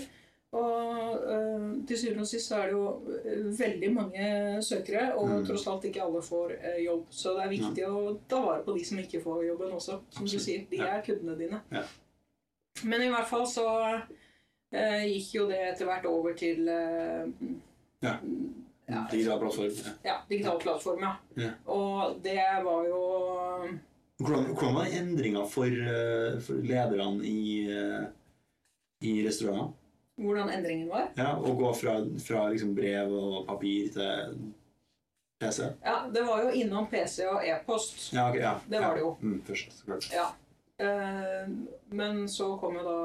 Og 0.51 1.17
øh, 1.33 1.87
til 1.87 1.97
syvende 1.97 2.21
og 2.23 2.27
sist 2.27 2.47
så 2.47 2.55
er 2.55 2.65
det 2.65 2.71
jo 2.71 3.01
øh, 3.25 3.59
veldig 3.59 3.93
mange 3.93 4.61
søkere, 4.63 5.15
og 5.15 5.29
Mm. 5.29 5.45
tross 5.45 5.67
alt 5.67 5.83
ikke 5.85 6.01
alle 6.03 6.21
får 6.21 6.51
øh, 6.51 6.85
jobb. 6.85 7.05
Så 7.09 7.33
det 7.35 7.43
er 7.43 7.49
viktig 7.49 7.87
å 7.87 8.19
ta 8.29 8.35
vare 8.45 8.63
på 8.63 8.77
de 8.77 8.85
som 8.85 8.99
ikke 8.99 9.21
får 9.23 9.43
jobben 9.47 9.71
også, 9.75 9.99
som 10.09 10.25
du 10.25 10.39
sier. 10.39 10.63
De 10.71 10.77
Ja. 10.79 10.85
er 10.97 11.01
kundene 11.05 11.37
dine. 11.39 11.59
Ja. 11.71 11.81
Men 12.83 13.01
i 13.01 13.07
hvert 13.09 13.27
fall 13.27 13.47
så 13.47 13.65
øh, 14.73 15.03
gikk 15.05 15.35
jo 15.35 15.47
det 15.49 15.59
etter 15.73 15.85
hvert 15.85 16.05
over 16.05 16.33
til 16.33 16.67
øh, 16.69 17.27
Ja. 18.03 18.15
ja, 18.89 19.03
Digital 19.11 19.39
plattform. 19.39 19.65
Ja. 19.65 19.91
ja, 20.11 20.15
digital 20.29 20.59
plattform, 20.61 20.99
ja. 21.03 21.13
Ja. 21.43 21.51
Og 21.65 22.19
det 22.23 22.39
var 22.63 22.85
jo 22.87 23.03
Hvordan, 24.19 24.45
hvordan 24.53 24.75
var 24.75 24.87
endringa 25.01 25.43
for, 25.45 25.65
eh, 25.65 26.39
for 26.41 26.53
lederne 26.53 27.25
i, 27.25 27.67
eh, 27.69 28.05
i 29.01 29.27
restauranter? 29.27 29.73
Hvordan 30.17 30.49
endringen 30.49 30.89
var. 30.89 31.09
Ja, 31.17 31.35
å 31.37 31.53
gå 31.57 31.73
fra, 31.77 31.97
fra 32.23 32.47
liksom 32.49 32.73
brev 32.77 33.11
og 33.13 33.45
papir 33.47 33.89
til 33.93 34.37
PC? 35.41 35.67
Ja, 35.85 35.99
det 36.13 36.23
var 36.25 36.43
jo 36.47 36.53
innom 36.57 36.87
PC 36.89 37.27
og 37.29 37.43
e-post. 37.45 38.07
Ja, 38.15 38.29
okay, 38.31 38.41
ja. 38.41 38.55
Det 38.67 38.81
var 38.81 38.95
det 38.97 39.03
jo. 39.05 39.11
Mm, 39.21 39.41
først. 39.45 39.83
Ja. 40.13 40.27
Eh, 40.79 41.47
Men 41.89 42.23
så 42.29 42.51
kom 42.61 42.75
jo 42.77 42.83
da 42.85 42.97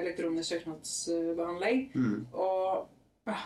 elektronisk 0.00 0.48
søknadsbehandling. 0.54 1.90
Mm, 1.94 2.26
Og 2.32 2.88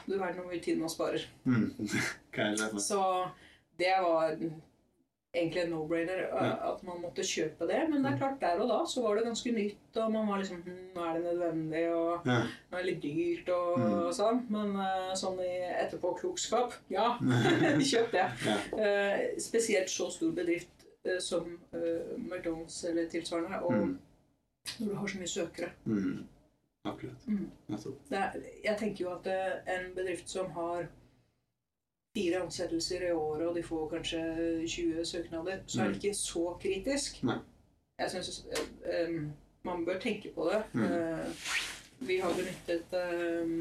du 0.07 0.15
verden 0.19 0.39
hvor 0.39 0.51
mye 0.53 0.63
tid 0.63 0.79
man 0.79 0.91
sparer. 0.91 1.27
mm. 1.45 1.73
Så 2.79 3.03
det 3.79 3.97
var 4.03 4.37
egentlig 5.35 5.63
en 5.63 5.71
no-brainer 5.73 6.27
eh, 6.29 6.65
at 6.69 6.83
man 6.85 7.01
måtte 7.01 7.25
kjøpe 7.25 7.67
det. 7.71 7.79
Men 7.91 8.03
det 8.05 8.11
er 8.13 8.19
klart, 8.19 8.41
der 8.43 8.61
og 8.61 8.69
da 8.69 8.81
så 8.87 9.03
var 9.03 9.17
det 9.17 9.25
ganske 9.25 9.53
nytt, 9.57 9.97
og 9.97 10.13
man 10.13 10.29
var 10.29 10.43
liksom 10.43 10.63
hm, 10.67 10.79
Nå 10.95 11.05
er 11.09 11.15
det 11.15 11.23
nødvendig, 11.25 11.85
og 11.95 12.27
Ja. 12.29 12.39
nå 12.71 12.77
er 12.79 12.83
det 12.83 12.91
litt 12.91 13.03
dyrt, 13.03 13.49
og, 13.49 13.79
Mm. 13.79 14.13
sånn. 14.13 14.43
Men 14.51 14.77
eh, 14.77 15.15
sånn 15.17 15.41
i 15.41 15.53
etterpåklokskap 15.87 16.73
ja, 16.91 17.07
kjøp 17.93 18.11
det. 18.13 18.27
Ja. 18.47 18.59
Eh, 18.79 19.39
spesielt 19.39 19.89
så 19.91 20.11
stor 20.13 20.33
bedrift 20.37 20.87
eh, 21.05 21.19
som 21.19 21.59
McDonald's 21.73 22.85
eller 22.89 23.09
tilsvarende. 23.09 23.63
Og 23.63 23.73
Mm. 23.73 23.99
når 24.81 24.89
du 24.89 24.95
har 24.95 25.07
så 25.09 25.19
mye 25.19 25.27
søkere. 25.29 25.71
Mm. 25.87 26.27
Akkurat. 26.85 27.27
Mm. 27.29 27.51
Nettopp. 27.69 27.99
Det 28.11 28.45
jeg 28.65 28.77
tenker 28.79 29.05
jo 29.05 29.11
at 29.15 29.27
en 29.67 29.93
bedrift 29.95 30.29
som 30.29 30.51
har 30.51 30.87
fire 32.13 32.43
ansettelser 32.45 33.07
i 33.09 33.13
året, 33.13 33.47
og 33.49 33.57
de 33.57 33.63
får 33.65 33.89
kanskje 33.95 34.23
20 34.69 35.05
søknader, 35.09 35.63
så 35.67 35.83
er 35.83 35.93
det 35.93 36.03
ikke 36.03 36.19
så 36.19 36.45
kritisk. 36.61 37.23
Mm. 37.23 37.33
Nei. 37.33 37.39
Jeg 38.03 38.11
syns 38.11 38.43
man 39.65 39.85
bør 39.87 39.99
tenke 40.03 40.33
på 40.35 40.49
det. 40.51 40.63
Mm. 40.73 40.85
Eh, 40.85 41.27
vi 41.99 42.19
har 42.19 42.35
benyttet 42.35 42.95
eh, 42.99 43.55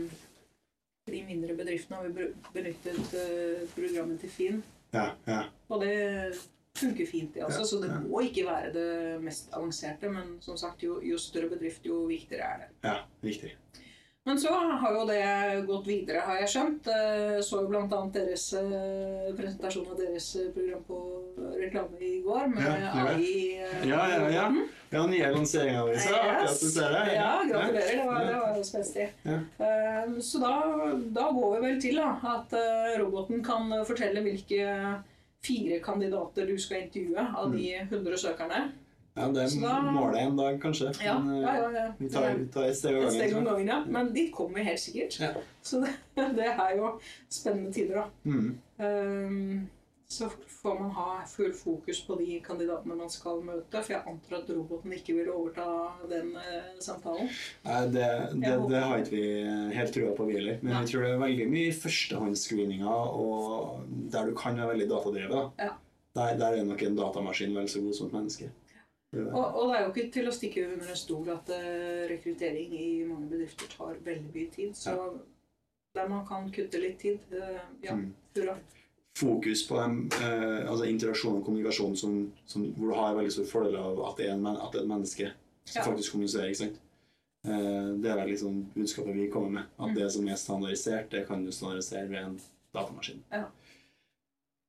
De 1.12 1.24
mindre 1.28 1.56
bedriftene 1.58 1.98
har 1.98 2.08
vi 2.08 2.28
benyttet 2.54 3.14
uh, 3.18 3.62
programmet 3.74 4.20
til 4.22 4.30
Finn. 4.30 4.60
Ja, 4.94 5.08
ja. 5.28 5.40
Og 5.68 5.82
det 5.82 5.96
funker 6.78 7.08
fint, 7.10 7.34
det 7.34 7.44
altså. 7.44 7.60
Ja, 7.60 7.66
Så 7.66 7.80
det 7.82 7.90
må 8.06 8.22
ikke 8.22 8.46
være 8.46 8.70
det 8.76 9.24
mest 9.24 9.50
avanserte, 9.52 10.12
men 10.14 10.38
som 10.46 10.58
sagt, 10.58 10.84
jo, 10.84 11.00
jo 11.04 11.18
større 11.18 11.50
bedrift, 11.50 11.86
jo 11.86 12.04
viktigere 12.06 12.46
er 12.54 12.62
det. 12.62 12.70
ja 12.86 12.96
riktig. 13.24 13.56
Men 14.24 14.38
så 14.40 14.54
har 14.54 14.94
jo 14.94 15.06
det 15.10 15.22
gått 15.66 15.88
videre, 15.90 16.20
har 16.22 16.36
jeg 16.44 16.50
skjønt. 16.54 16.88
Eh, 16.94 17.40
Så 17.42 17.64
jo 17.66 17.94
annet 17.98 18.20
deres 18.20 18.44
eh, 18.54 19.32
presentasjon 19.38 19.88
av 19.90 19.98
deres 19.98 20.28
eh, 20.38 20.52
program 20.54 20.84
på 20.86 21.00
reklame 21.58 21.98
i 22.06 22.20
går 22.22 22.52
med 22.54 22.68
Ja, 22.68 22.92
AI. 23.08 23.32
Ja, 23.90 24.04
ja, 24.12 24.20
ja. 24.30 24.44
roboten. 24.52 24.68
Ja, 24.92 25.06
nye 25.10 25.32
lanseringer 25.34 25.90
di. 25.90 25.98
Så 26.04 26.14
artig 26.20 26.54
du 26.62 26.70
ser 26.70 26.94
det. 26.94 27.16
Ja, 27.16 27.32
gratulerer. 27.50 27.98
Det 27.98 28.06
var, 28.06 28.26
det 28.28 28.38
var 28.44 28.62
spenstig. 28.68 29.08
Ja. 29.24 29.40
Så 30.22 30.42
da, 30.44 30.54
da 31.18 31.30
går 31.32 31.56
vi 31.56 31.62
vel 31.66 31.82
til 31.82 31.98
da, 31.98 32.12
at 32.36 32.54
roboten 33.00 33.42
kan 33.46 33.72
fortelle 33.88 34.22
hvilke 34.26 34.68
fire 35.42 35.80
kandidater 35.82 36.46
du 36.46 36.58
skal 36.62 36.84
intervjue 36.84 37.24
av 37.26 37.56
de 37.56 37.70
100 37.88 38.20
søkerne. 38.28 38.66
Ja, 39.16 39.28
det 39.28 39.44
er 39.44 39.62
da- 39.62 39.82
målet 39.92 40.22
en 40.22 40.38
dag, 40.38 40.62
kanskje. 40.62 40.94
Ja, 41.04 41.18
Men, 41.20 41.42
ja, 41.42 41.50
eh, 41.50 41.62
ja, 41.62 41.72
ja. 41.86 41.92
Vi 41.98 42.10
tar, 42.10 42.34
vi 42.38 42.48
tar 42.48 42.64
et 42.70 42.78
steg 42.78 42.96
av 42.96 43.04
Et 43.04 43.12
steg 43.12 43.34
om 43.36 43.44
gangen. 43.44 43.66
gangen, 43.66 43.68
ja. 43.68 43.84
Men 43.86 44.14
dit 44.14 44.32
kommer 44.34 44.56
vi 44.56 44.64
helt 44.64 44.80
sikkert. 44.80 45.20
Ja. 45.20 45.34
Så 45.62 45.82
det, 45.84 45.92
det 46.38 46.48
er 46.48 46.78
jo 46.78 46.94
spennende 47.30 47.74
tider, 47.74 47.96
da. 47.96 48.06
Mm. 48.24 48.58
Um, 48.80 49.70
så 50.12 50.28
får 50.62 50.80
man 50.80 50.90
ha 50.92 51.22
full 51.28 51.54
fokus 51.54 52.02
på 52.08 52.18
de 52.20 52.40
kandidatene 52.44 52.96
man 53.00 53.10
skal 53.10 53.40
møte, 53.48 53.80
for 53.84 53.94
jeg 53.94 54.02
antar 54.08 54.38
at 54.42 54.50
roboten 54.52 54.92
ikke 54.92 55.14
vil 55.16 55.30
overta 55.32 55.66
den 56.12 56.34
eh, 56.36 56.72
samtalen. 56.84 57.30
Nei, 57.64 57.78
det, 57.94 58.08
det, 58.42 58.56
det 58.70 58.82
har 58.84 58.98
ikke 59.00 59.16
vi 59.16 59.76
helt 59.76 59.94
trua 59.96 60.12
på, 60.18 60.26
vi 60.28 60.36
heller. 60.36 60.58
Men 60.62 60.74
Nei. 60.74 60.82
jeg 60.82 60.92
tror 60.92 61.06
det 61.06 61.14
er 61.14 61.24
veldig 61.24 61.48
mye 61.54 61.72
førstehåndsscreeninger 61.84 63.16
og 63.22 63.86
der 64.12 64.28
du 64.28 64.36
kan 64.36 64.60
være 64.60 64.74
veldig 64.74 64.90
datadrevet. 64.92 65.64
Ja. 65.64 65.72
Der, 66.16 66.36
der 66.38 66.60
er 66.60 66.68
nok 66.68 66.84
en 66.84 66.96
datamaskin 67.00 67.56
vel 67.56 67.70
så 67.72 67.80
god 67.82 67.94
som 67.96 68.08
et 68.12 68.14
menneske. 68.20 68.52
Og, 69.12 69.56
og 69.56 69.64
det 69.70 69.78
er 69.78 69.82
jo 69.84 69.92
ikke 69.92 70.12
til 70.14 70.28
å 70.30 70.32
stikke 70.32 70.62
under 70.72 70.92
en 70.94 70.96
stol 71.00 71.30
at 71.34 71.50
eh, 71.52 72.06
rekruttering 72.08 72.72
i 72.80 72.86
mange 73.04 73.28
bedrifter 73.28 73.68
tar 73.74 73.98
veldig 74.06 74.30
mye 74.32 74.52
tid. 74.54 74.72
Så 74.78 74.94
der 75.98 76.08
man 76.08 76.24
kan 76.28 76.48
kutte 76.56 76.80
litt 76.80 77.00
tid, 77.04 77.20
eh, 77.36 77.60
ja, 77.84 77.96
Mm. 77.98 78.14
hurra. 78.36 78.56
Fokus 79.20 79.66
på 79.68 79.76
dem, 79.76 79.98
uh, 80.24 80.70
altså 80.72 80.86
interaksjon 80.88 81.42
og 81.42 81.44
kommunikasjon 81.46 81.98
som, 82.00 82.14
som, 82.48 82.64
hvor 82.78 82.88
du 82.88 82.96
har 82.96 83.16
veldig 83.18 83.34
stor 83.36 83.50
fordel 83.50 83.76
av 83.76 84.00
at 84.08 84.18
det 84.22 84.30
er, 84.30 84.38
en, 84.38 84.48
at 84.48 84.72
det 84.72 84.80
er 84.80 84.86
et 84.86 84.88
menneske 84.94 85.28
som 85.66 85.82
Ja. 85.82 85.84
faktisk 85.90 86.14
kommuniserer. 86.16 86.48
ikke 86.48 86.62
sant? 86.62 86.78
Uh, 87.46 87.92
det 88.00 88.08
er 88.08 88.16
vel 88.22 88.30
liksom 88.32 88.62
budskapet 88.74 89.16
vi 89.20 89.28
kommer 89.34 89.50
med. 89.58 89.64
At 89.78 89.90
Mm. 89.92 89.96
det 90.00 90.12
som 90.14 90.28
er 90.32 90.36
standardisert, 90.40 91.10
det 91.12 91.26
kan 91.28 91.44
du 91.44 91.52
standardisere 91.52 92.08
ved 92.10 92.24
en 92.24 92.40
datamaskin. 92.74 93.20
Ja. 93.34 93.44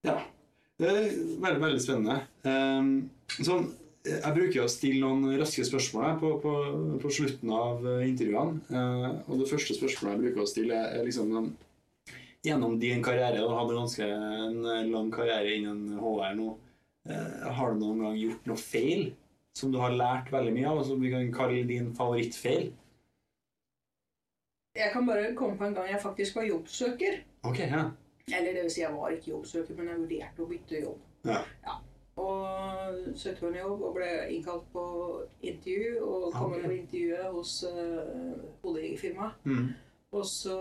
Ja. 0.05 0.19
Det 0.81 0.89
er 0.89 1.11
veldig, 1.39 1.61
veldig 1.63 1.81
spennende. 1.81 2.19
Um, 2.45 3.11
sånn, 3.39 3.69
jeg 4.03 4.35
bruker 4.35 4.65
å 4.65 4.71
stille 4.71 5.03
noen 5.03 5.39
raske 5.39 5.65
spørsmål 5.67 6.17
på, 6.19 6.31
på, 6.43 6.53
på 7.03 7.13
slutten 7.15 7.53
av 7.55 7.85
eh, 7.87 8.07
intervjuene. 8.09 8.63
Eh, 8.73 9.07
og 9.29 9.43
det 9.43 9.49
første 9.51 9.77
spørsmålet 9.77 10.17
jeg 10.17 10.23
bruker 10.25 10.43
å 10.43 10.51
stille, 10.51 10.87
er 10.97 11.07
liksom 11.07 11.53
Gjennom 12.43 12.73
din 12.75 12.99
karriere, 13.07 13.39
du 13.39 13.53
hadde 13.55 13.77
ganske 13.77 14.03
en 14.03 14.65
eh, 14.67 14.87
lang 14.91 15.13
karriere 15.15 15.53
innen 15.55 16.01
HR 16.03 16.33
nå, 16.35 16.49
har 17.03 17.71
du 17.71 17.79
noen 17.79 18.01
gang 18.03 18.17
gjort 18.19 18.49
noe 18.51 18.59
feil 18.59 19.05
som 19.59 19.71
du 19.75 19.79
har 19.79 19.95
lært 19.95 20.31
veldig 20.31 20.53
mye 20.55 20.69
av, 20.71 20.81
og 20.81 20.89
som 20.89 20.99
vi 21.03 21.11
kan 21.13 21.31
kalle 21.35 21.63
din 21.67 21.93
favorittfeil? 21.95 22.69
Jeg 24.79 24.91
kan 24.95 25.07
bare 25.07 25.31
komme 25.39 25.59
på 25.59 25.69
en 25.69 25.75
gang 25.79 25.91
jeg 25.91 26.03
faktisk 26.03 26.39
var 26.39 26.47
jobbsøker. 26.49 27.21
Ok, 27.47 27.63
ja. 27.63 27.85
Eller 28.31 28.55
det 28.55 28.67
vil 28.67 28.75
si, 28.75 28.83
jeg 28.83 28.95
var 28.95 29.15
ikke 29.15 29.33
jobbsøker, 29.37 29.79
men 29.79 29.91
jeg 29.93 30.03
vurderte 30.03 30.43
å 30.43 30.51
bytte 30.51 30.83
jobb. 30.83 31.09
Ja. 31.31 31.41
Ja. 31.67 31.79
Og 32.17 33.17
søkte 33.17 33.41
hun 33.41 33.55
en 33.55 33.61
jobb 33.61 33.83
og 33.83 33.95
ble 33.97 34.09
innkalt 34.35 34.67
på 34.73 34.85
intervju. 35.41 36.05
Og 36.05 36.33
kom 36.33 36.53
okay. 36.53 36.65
på 36.65 36.71
intervjuet 36.71 37.33
hos 37.33 37.65
uh, 37.65 38.37
hodejegerfirmaet. 38.63 39.33
Mm. 39.45 39.69
Og 40.13 40.27
så 40.27 40.57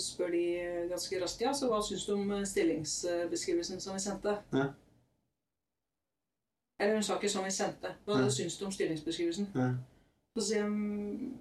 spør 0.00 0.30
de 0.32 0.44
ganske 0.88 1.22
raskt 1.22 1.42
ja, 1.44 1.52
så 1.52 1.68
hva 1.68 1.82
syns 1.84 2.06
du 2.08 2.14
om 2.14 2.30
stillingsbeskrivelsen 2.46 3.82
som 3.84 3.98
vi 3.98 4.00
sendte? 4.00 4.38
Ja. 4.56 4.70
Eller 6.80 6.94
hun 6.94 7.04
sa 7.04 7.18
ikke 7.18 7.28
som 7.28 7.44
vi 7.44 7.52
sendte. 7.52 7.92
Hva 8.06 8.22
Ja. 8.22 8.30
syns 8.30 8.56
du 8.56 8.64
om 8.64 8.72
stillingsbeskrivelsen? 8.72 9.50
Ja. 9.54 9.74
Så 10.36 10.46
sier 10.46 10.64
de 10.64 11.32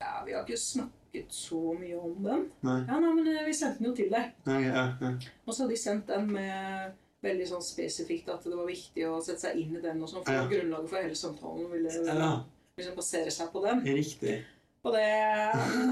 ja, 0.00 0.24
vi 0.26 0.32
har 0.32 0.44
ikke 0.44 0.60
snakket 0.60 1.32
så 1.32 1.72
mye 1.80 1.98
om 1.98 2.24
den. 2.24 2.50
Nei. 2.62 2.80
Ja, 2.88 3.00
nei, 3.00 3.12
men 3.14 3.28
eh, 3.28 3.46
vi 3.46 3.54
sendte 3.56 3.78
den 3.78 3.86
jo 3.86 3.94
til 3.96 4.10
deg. 4.12 4.32
Ja, 4.46 4.58
ja, 4.60 4.84
ja. 5.00 5.12
Og 5.46 5.54
så 5.54 5.62
hadde 5.62 5.72
de 5.72 5.80
sendt 5.80 6.08
den 6.08 6.32
med 6.32 6.92
veldig 7.26 7.46
sånn 7.50 7.62
spesifikt 7.64 8.28
at 8.32 8.44
det 8.46 8.56
var 8.56 8.66
viktig 8.68 9.06
å 9.10 9.20
sette 9.24 9.44
seg 9.48 9.60
inn 9.62 9.76
i 9.76 9.82
den. 9.84 10.02
og 10.02 10.08
sånn, 10.10 10.24
For 10.26 10.32
Ja. 10.34 10.44
grunnlaget 10.50 10.88
for 10.92 11.02
hele 11.02 11.14
samtalen 11.18 11.70
ville 11.72 11.92
ja. 12.06 12.34
liksom 12.78 12.96
basere 12.98 13.30
seg 13.34 13.50
på 13.52 13.62
den. 13.66 13.80
Riktig. 13.84 14.36
Og 14.86 14.92
det 14.94 15.02
er 15.02 15.56
jo 15.74 15.86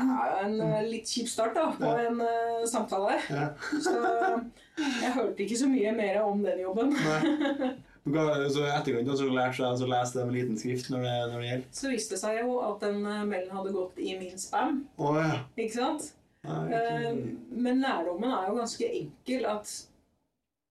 en 0.44 0.60
eh, 0.62 0.82
litt 0.86 1.08
kjip 1.10 1.26
start 1.28 1.54
da, 1.58 1.64
på 1.74 1.88
Ja. 1.88 2.04
en 2.08 2.20
uh, 2.20 2.62
samtale. 2.70 3.16
Ja. 3.30 3.48
Så 3.82 3.94
jeg 5.02 5.12
hørte 5.16 5.42
ikke 5.42 5.58
så 5.58 5.66
mye 5.70 5.92
mer 5.96 6.20
om 6.22 6.44
den 6.44 6.60
jobben. 6.62 6.94
Nei. 6.94 7.72
Så 8.04 8.60
i 8.60 8.68
etterkant 8.68 9.16
så 9.16 9.24
lærte 9.32 9.56
jeg 9.62 9.80
å 9.80 9.86
lese 9.88 10.18
det 10.18 10.24
med 10.28 10.34
liten 10.36 10.58
skrift 10.60 10.90
når 10.92 11.06
det, 11.06 11.12
når 11.32 11.38
det 11.40 11.46
gjelder? 11.48 11.68
Så 11.72 11.88
viste 11.88 12.12
det 12.12 12.20
seg 12.20 12.40
jo 12.42 12.58
at 12.60 12.82
den 12.84 12.98
eh, 13.00 13.22
mailen 13.24 13.54
hadde 13.56 13.72
gått 13.72 13.96
i 14.04 14.12
min 14.20 14.36
spam. 14.38 14.82
Oh, 15.00 15.16
ja. 15.16 15.38
ikke 15.56 15.72
sant? 15.78 16.10
Nei, 16.44 16.58
ikke- 16.68 17.36
Men 17.64 17.80
lærdommen 17.80 18.28
er 18.28 18.50
jo 18.50 18.58
ganske 18.58 18.90
enkel. 19.00 19.46
At 19.48 19.72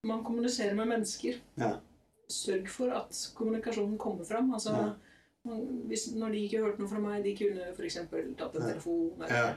man 0.04 0.24
kommuniserer 0.24 0.76
med 0.76 0.88
mennesker. 0.88 1.34
Ja. 1.58 1.72
Sørg 2.30 2.68
for 2.72 2.92
at 2.96 3.32
kommunikasjonen 3.36 3.98
kommer 3.98 4.26
fram. 4.26 4.54
Altså, 4.54 4.70
Ja. 4.72 4.90
man- 5.46 5.84
hvis, 5.88 6.14
når 6.16 6.30
de 6.32 6.38
ikke 6.48 6.58
hørte 6.64 6.80
noe 6.80 6.90
fra 6.90 7.00
meg, 7.00 7.24
de 7.24 7.36
kunne 7.38 7.62
f.eks. 7.78 7.96
tatt 8.38 8.56
en 8.56 8.62
telefon 8.62 9.12
eller 9.24 9.36
Ja. 9.36 9.54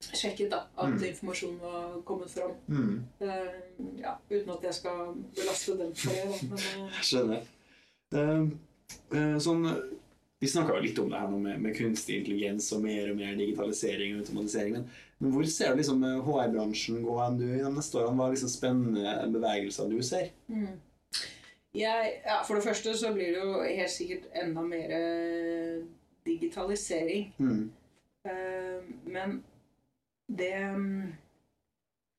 sjekket 0.00 0.50
da, 0.50 0.56
at 0.78 0.88
Mm. 0.88 1.04
informasjonen 1.04 1.60
var 1.60 2.00
kommet 2.04 2.30
fram. 2.30 2.50
Mm. 2.68 3.04
Uh, 3.20 3.98
ja, 4.00 4.14
uten 4.30 4.50
at 4.50 4.62
jeg 4.62 4.74
skal 4.74 5.14
belaste 5.34 5.78
dem 5.78 5.94
for 5.94 6.10
det. 6.10 6.42
Men, 6.42 6.58
uh, 6.84 6.90
skjønner. 7.08 7.42
Uh, 8.14 9.38
sånn, 9.40 9.64
vi 10.44 10.50
snakka 10.52 10.76
litt 10.84 10.98
om 11.00 11.08
det 11.08 11.20
her 11.20 11.30
med, 11.32 11.60
med 11.64 11.76
kunstig 11.76 12.20
intelligens 12.20 12.66
og 12.76 12.82
mer 12.84 13.08
og 13.10 13.16
mer 13.16 13.36
digitalisering 13.38 14.14
og 14.14 14.24
automatisering. 14.24 14.74
Men, 14.76 14.88
men 15.22 15.32
hvor 15.32 15.46
ser 15.48 15.72
du 15.72 15.80
liksom 15.80 16.04
eh, 16.04 16.18
HR-bransjen 16.26 17.04
gå 17.04 17.14
hen 17.22 17.38
du 17.40 17.46
i 17.48 17.62
de 17.62 17.70
neste 17.72 18.00
årene? 18.00 18.18
Hva 18.18 18.26
er 18.28 18.34
liksom 18.36 18.52
spennende 18.52 19.14
bevegelser 19.32 19.88
du 19.88 20.02
ser? 20.04 20.28
Mm. 20.52 20.74
Jeg, 21.74 22.10
ja, 22.26 22.42
for 22.46 22.58
det 22.58 22.66
første 22.66 22.92
så 22.98 23.10
blir 23.16 23.32
det 23.34 23.40
jo 23.40 23.62
helt 23.64 23.90
sikkert 23.94 24.28
enda 24.42 24.62
mer 24.68 24.92
eh, 24.98 25.80
digitalisering. 26.28 27.32
Mm. 27.38 27.64
Uh, 28.24 28.84
men 29.04 29.40
det 30.28 30.54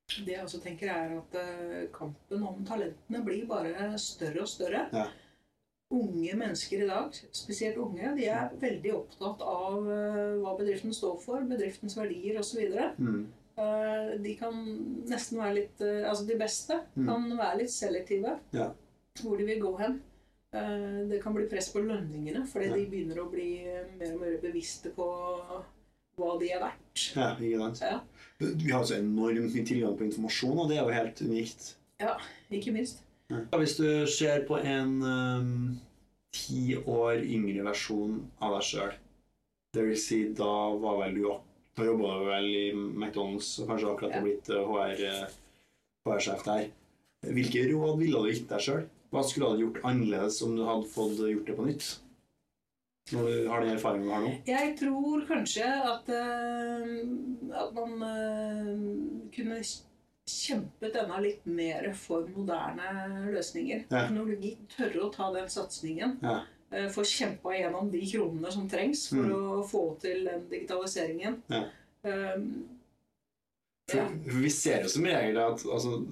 Det 0.05 0.33
jeg 0.35 0.43
også 0.43 0.59
tenker, 0.61 0.91
er 0.93 1.15
at 1.17 1.37
eh, 1.41 1.87
kampen 1.93 2.43
om 2.45 2.59
talentene 2.65 3.23
blir 3.25 3.47
bare 3.49 3.97
større 3.97 4.43
og 4.43 4.47
større. 4.47 4.83
Ja. 4.93 5.07
Unge 5.93 6.33
mennesker 6.35 6.81
i 6.81 6.87
dag, 6.89 7.13
spesielt 7.31 7.77
unge, 7.77 8.15
de 8.17 8.25
er 8.25 8.49
veldig 8.59 8.93
opptatt 8.97 9.41
av 9.45 9.85
eh, 9.85 10.31
hva 10.41 10.55
bedriften 10.57 10.93
står 10.95 11.19
for, 11.21 11.43
bedriftens 11.45 11.93
verdier 11.99 12.39
osv. 12.41 12.63
Mm. 12.97 13.19
Uh, 13.55 14.15
de 14.19 14.33
kan 14.35 14.57
nesten 15.07 15.37
være 15.39 15.53
litt 15.61 15.79
eh, 15.85 16.01
Altså 16.09 16.25
de 16.27 16.35
beste 16.35 16.75
Mm. 16.97 17.05
kan 17.07 17.29
være 17.37 17.59
litt 17.61 17.71
selektive 17.71 18.33
Ja. 18.51 18.65
hvor 19.21 19.37
de 19.39 19.45
vil 19.47 19.61
gå 19.61 19.69
hen. 19.79 20.01
Eh, 20.51 21.05
det 21.07 21.21
kan 21.23 21.33
bli 21.37 21.45
press 21.47 21.69
på 21.71 21.79
lønningene 21.85 22.41
fordi 22.51 22.65
Ja. 22.67 22.73
de 22.75 22.85
begynner 22.91 23.21
å 23.23 23.29
bli 23.31 23.47
eh, 23.63 23.85
mer 23.99 24.11
og 24.17 24.19
mer 24.25 24.35
bevisste 24.43 24.91
på 24.97 25.07
hva 26.17 26.33
de 26.41 26.49
er 26.51 26.59
verdt. 26.65 27.05
Ja, 27.15 27.29
ikke 27.39 27.61
sant? 27.61 27.79
Ja. 27.85 28.01
Vi 28.41 28.71
har 28.73 28.83
så 28.83 28.97
enormt 28.99 29.53
mye 29.55 29.65
tilgang 29.71 29.95
på 29.95 30.03
informasjon, 30.09 30.59
og 30.59 30.67
det 30.67 30.77
er 30.77 30.83
jo 30.83 30.97
helt 30.99 31.21
unikt. 31.29 31.75
Ja, 32.01 32.17
Ikke 32.51 32.73
minst. 32.75 33.04
Ja, 33.31 33.57
Hvis 33.57 33.75
du 33.79 34.05
ser 34.07 34.43
på 34.45 34.59
en 34.61 35.01
um, 35.01 35.79
ti 36.35 36.75
år 36.77 37.23
yngre 37.23 37.65
versjon 37.65 38.19
av 38.43 38.57
deg 38.57 38.67
sjøl, 38.67 38.93
det 39.73 39.85
vil 39.87 39.99
si 39.99 40.19
da 40.37 40.53
var 40.79 41.01
vel 41.01 41.17
du 41.17 41.25
Da 41.75 41.83
jobba 41.83 42.11
du 42.19 42.27
vel 42.29 42.45
i 42.47 42.65
McDonald's 42.71 43.49
og 43.59 43.67
kanskje 43.67 43.89
akkurat 43.91 44.13
har 44.15 44.21
blitt 44.23 44.47
HR, 44.47 45.01
uh, 45.11 45.33
HR-sjef 46.07 46.45
der. 46.45 46.69
Hvilke 47.35 47.65
råd 47.67 47.97
ville 47.99 48.21
du 48.21 48.29
gitt 48.31 48.47
deg 48.47 48.63
sjøl? 48.63 48.85
Hva 49.11 49.23
skulle 49.25 49.49
du 49.49 49.55
ha 49.55 49.63
gjort 49.63 49.81
annerledes 49.89 50.37
om 50.45 50.53
du 50.55 50.63
hadde 50.67 50.87
fått 50.93 51.19
gjort 51.19 51.49
det 51.49 51.57
på 51.57 51.65
nytt? 51.67 51.89
Når 53.11 53.27
du 53.27 53.49
har 53.51 53.61
den 53.61 53.73
erfaringen 53.75 54.07
du 54.07 54.13
har 54.13 54.23
nå? 54.23 54.31
Jeg 54.47 54.71
tror 54.79 55.25
kanskje 55.27 55.67
at, 55.67 56.07
uh, 56.15 57.59
at 57.65 57.75
man 57.75 58.07
uh, 58.07 59.27
kunne 59.35 59.59
kjempet 60.25 60.95
enda 60.95 61.19
litt 61.21 61.45
mer 61.45 61.91
for 61.93 62.25
moderne 62.35 63.31
løsninger. 63.33 63.83
Ja. 63.89 64.05
Teknologi. 64.07 64.55
Tørre 64.75 65.03
å 65.05 65.11
ta 65.13 65.31
den 65.35 65.47
satsingen. 65.49 66.17
Ja. 66.23 66.39
Eh, 66.71 66.87
Få 66.89 67.03
kjempa 67.05 67.53
gjennom 67.53 67.91
de 67.91 68.01
kronene 68.09 68.51
som 68.51 68.67
trengs 68.69 69.07
for 69.09 69.23
Mm. 69.23 69.35
å 69.35 69.67
få 69.69 69.99
til 70.01 70.25
den 70.25 70.47
digitaliseringen. 70.49 71.41
Ja. 71.49 71.63
Um, 72.03 72.69
Ja. 73.93 74.07
vi 74.25 74.49
ser 74.49 74.81
jo 74.81 74.89
som 74.89 75.03
regel 75.05 75.37
at 75.37 75.61
altså, 75.65 76.03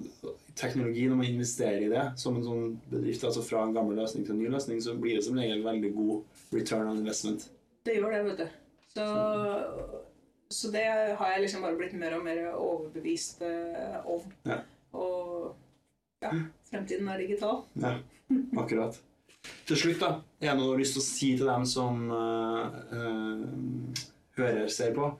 teknologi, 0.54 1.08
når 1.08 1.16
man 1.16 1.26
investerer 1.26 1.82
i 1.82 1.88
det 1.88 2.12
som 2.16 2.36
en 2.36 2.42
sånn 2.44 2.76
bedrift, 2.90 3.24
altså 3.24 3.42
fra 3.42 3.64
en 3.66 3.74
gammel 3.74 3.96
løsning 3.98 4.24
til 4.24 4.36
en 4.36 4.42
ny 4.44 4.48
løsning, 4.48 4.78
så 4.80 4.94
blir 4.96 5.16
det 5.16 5.24
som 5.24 5.34
regel 5.36 5.62
veldig 5.64 5.90
god 5.96 6.22
return 6.52 6.86
on 6.86 6.98
investment. 6.98 7.48
Det 7.84 7.96
gjør 7.96 8.12
det, 8.12 8.24
vet 8.30 8.38
du. 8.38 8.48
Så 8.94 10.04
så 10.52 10.70
det 10.74 10.84
har 11.18 11.32
jeg 11.32 11.44
liksom 11.44 11.64
bare 11.64 11.78
blitt 11.78 11.96
mer 11.98 12.16
og 12.18 12.24
mer 12.26 12.40
overbevist 12.52 13.42
eh, 13.46 13.98
om. 14.10 14.24
Ja. 14.48 14.60
Og 14.94 15.54
ja, 16.24 16.30
fremtiden 16.70 17.08
er 17.10 17.22
digital. 17.24 17.64
Ja, 17.80 17.96
akkurat. 18.60 19.00
Til 19.68 19.76
slutt, 19.76 20.00
da, 20.00 20.10
er 20.40 20.52
det 20.52 20.56
noe 20.58 20.70
du 20.70 20.74
har 20.74 20.80
lyst 20.80 20.96
til 20.96 21.02
å 21.02 21.06
si 21.06 21.30
til 21.36 21.50
dem 21.50 21.66
som 21.68 22.04
uh, 22.08 22.76
uh, 22.94 24.04
hører, 24.38 24.68
ser 24.72 24.94
på? 24.96 25.10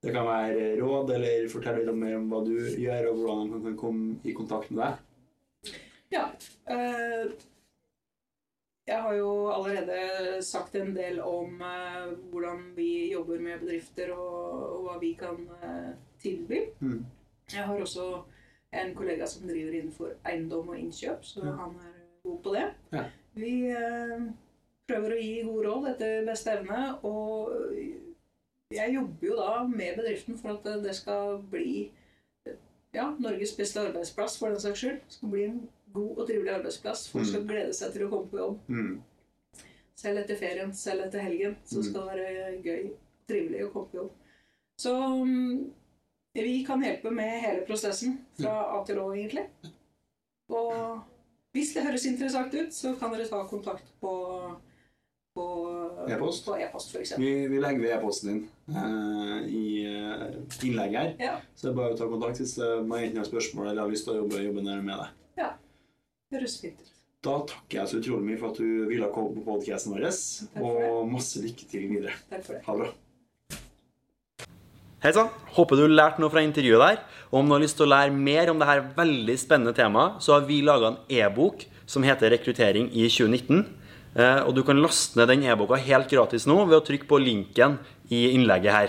Det 0.00 0.14
kan 0.14 0.26
være 0.26 0.72
råd, 0.80 1.12
eller 1.18 1.50
fortelle 1.52 1.84
litt 1.84 2.00
mer 2.00 2.16
om 2.16 2.26
hva 2.32 2.40
du 2.46 2.54
gjør, 2.56 3.10
og 3.10 3.20
hvordan 3.20 3.50
de 3.52 3.60
kan 3.68 3.78
komme 3.78 4.16
i 4.24 4.34
kontakt 4.36 4.72
med 4.72 4.80
deg. 4.86 5.74
Ja. 6.10 6.24
eh, 6.72 7.28
jeg 8.88 9.02
har 9.02 9.14
jo 9.14 9.30
allerede 9.52 10.42
sagt 10.42 10.74
en 10.74 10.94
del 10.96 11.20
om 11.22 11.60
eh, 11.62 12.10
hvordan 12.32 12.62
vi 12.76 13.12
jobber 13.12 13.38
med 13.40 13.60
bedrifter, 13.62 14.12
og, 14.12 14.76
og 14.76 14.82
hva 14.88 14.98
vi 15.00 15.12
kan 15.20 15.40
eh, 15.62 15.90
tilby. 16.22 16.60
Mm. 16.80 17.04
Jeg 17.52 17.64
har 17.66 17.80
også 17.80 18.22
en 18.72 18.94
kollega 18.94 19.26
som 19.26 19.48
driver 19.48 19.72
innenfor 19.78 20.12
eiendom 20.26 20.68
og 20.68 20.78
innkjøp, 20.78 21.24
så 21.24 21.40
Ja. 21.44 21.52
han 21.58 21.74
er 21.82 21.96
god 22.24 22.38
på 22.42 22.54
det. 22.54 22.66
Ja. 22.92 23.04
Vi 23.34 23.54
eh, 23.70 24.20
prøver 24.90 25.14
å 25.14 25.20
gi 25.22 25.42
gode 25.46 25.66
råd 25.68 25.88
etter 25.94 26.26
beste 26.26 26.50
evne, 26.58 26.82
og 27.06 27.52
jeg 28.74 28.94
jobber 28.94 29.26
jo 29.26 29.36
da 29.38 29.64
med 29.66 29.96
bedriften 29.98 30.38
for 30.38 30.56
at 30.56 30.82
det 30.84 30.94
skal 30.98 31.38
bli 31.50 31.90
ja, 32.94 33.08
Norges 33.22 33.52
beste 33.58 33.80
arbeidsplass, 33.86 34.38
for 34.38 34.50
den 34.50 34.60
saks 34.62 34.78
skyld. 34.82 34.98
Det 35.06 35.14
skal 35.18 35.30
bli 35.34 35.44
en 35.46 35.60
god 35.92 36.18
og 36.18 36.26
trivelig 36.28 36.52
arbeidsplass. 36.54 37.08
Folk 37.12 37.26
skal 37.28 37.44
glede 37.48 37.74
seg 37.76 37.92
til 37.94 38.06
å 38.06 38.10
komme 38.12 38.30
på 38.30 38.40
jobb. 38.40 38.58
Mm. 38.68 38.94
Selv 40.00 40.22
etter 40.22 40.38
ferien, 40.40 40.72
selv 40.76 41.04
etter 41.06 41.20
helgen, 41.26 41.56
så 41.64 41.80
Mm. 41.80 41.84
skal 41.90 42.06
det 42.08 42.16
være 42.16 42.62
gøy 42.64 42.86
og 42.90 42.96
trivelig 43.28 43.66
å 43.66 43.72
komme 43.72 43.90
på 43.92 44.00
jobb. 44.00 44.10
Så 44.80 44.94
mm, 45.26 45.70
vi 46.34 46.64
kan 46.64 46.82
hjelpe 46.82 47.10
med 47.12 47.40
hele 47.42 47.66
prosessen 47.66 48.18
fra 48.40 48.54
A 48.78 48.84
til 48.86 48.98
Å, 49.02 49.10
egentlig. 49.12 49.46
Og 50.48 51.00
hvis 51.52 51.74
det 51.74 51.84
høres 51.84 52.06
interessant 52.06 52.54
ut, 52.54 52.72
så 52.72 52.94
kan 52.98 53.12
dere 53.12 53.28
ta 53.28 53.44
kontakt 53.50 53.92
på 54.00 54.14
på 55.34 55.44
E-post? 56.10 56.46
På 56.46 56.56
e-post. 56.58 56.96
Vi, 57.18 57.46
vi 57.48 57.60
legger 57.60 57.80
ved 57.80 57.92
e-posten 57.94 58.32
din 58.32 58.40
uh, 58.74 59.38
i 59.46 59.86
uh, 59.86 60.64
innlegget 60.66 61.00
her. 61.00 61.12
Ja, 61.22 61.36
Så 61.54 61.68
det 61.68 61.70
er 61.70 61.76
bare 61.76 61.94
å 61.94 61.98
ta 62.00 62.08
kontakt 62.10 62.40
hvis 62.42 62.56
uh, 62.58 62.80
man 62.82 63.04
enten 63.04 63.20
har 63.22 63.28
spørsmål 63.28 63.70
eller 63.70 63.84
har 63.84 63.92
lyst 63.92 64.08
til 64.08 64.16
å 64.16 64.24
jobbe, 64.24 64.42
jobbe 64.42 64.64
med 64.66 64.90
deg. 64.90 65.12
Høres 66.30 66.56
fint 66.62 66.78
ut. 66.78 66.90
Da 67.20 67.36
takker 67.44 67.82
jeg 67.82 67.90
så 67.90 67.98
utrolig 68.00 68.24
mye 68.30 68.38
for 68.40 68.54
at 68.54 68.60
du 68.62 68.86
ville 68.88 69.08
komme 69.12 69.34
på 69.36 69.42
podcasten 69.44 69.92
vår, 69.92 70.06
og 70.62 71.08
masse 71.10 71.42
lykke 71.42 71.66
til 71.68 71.88
videre. 71.90 72.14
Takk 72.30 72.46
for 72.46 72.56
det. 72.56 72.62
Ha 72.64 72.76
det 72.76 72.86
bra. 72.86 72.92
Hei 75.00 75.12
sann. 75.16 75.28
Håper 75.56 75.80
du 75.80 75.84
lærte 75.88 76.20
noe 76.20 76.32
fra 76.32 76.42
intervjuet 76.44 76.80
der. 76.84 77.02
Og 77.30 77.40
om 77.40 77.48
du 77.48 77.56
har 77.56 77.62
lyst 77.62 77.78
til 77.80 77.86
å 77.86 77.92
lære 77.92 78.12
mer 78.14 78.52
om 78.52 78.60
dette 78.60 78.94
veldig 78.96 79.36
spennende 79.40 79.76
temaet, 79.76 80.20
så 80.24 80.36
har 80.36 80.46
vi 80.48 80.60
laga 80.64 80.92
en 80.92 80.98
e-bok 81.08 81.66
som 81.88 82.04
heter 82.04 82.30
'Rekruttering 82.30 82.90
i 82.92 83.08
2019'. 83.08 83.64
Eh, 84.16 84.40
Og 84.46 84.54
du 84.54 84.62
kan 84.62 84.76
laste 84.76 85.16
ned 85.16 85.28
den 85.28 85.44
e-boka 85.44 85.76
helt 85.76 86.08
gratis 86.08 86.46
nå 86.46 86.66
ved 86.68 86.78
å 86.78 86.84
trykke 86.84 87.08
på 87.08 87.18
linken 87.18 87.78
i 88.10 88.34
innlegget 88.34 88.72
her. 88.72 88.88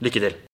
Lykke 0.00 0.20
til. 0.20 0.47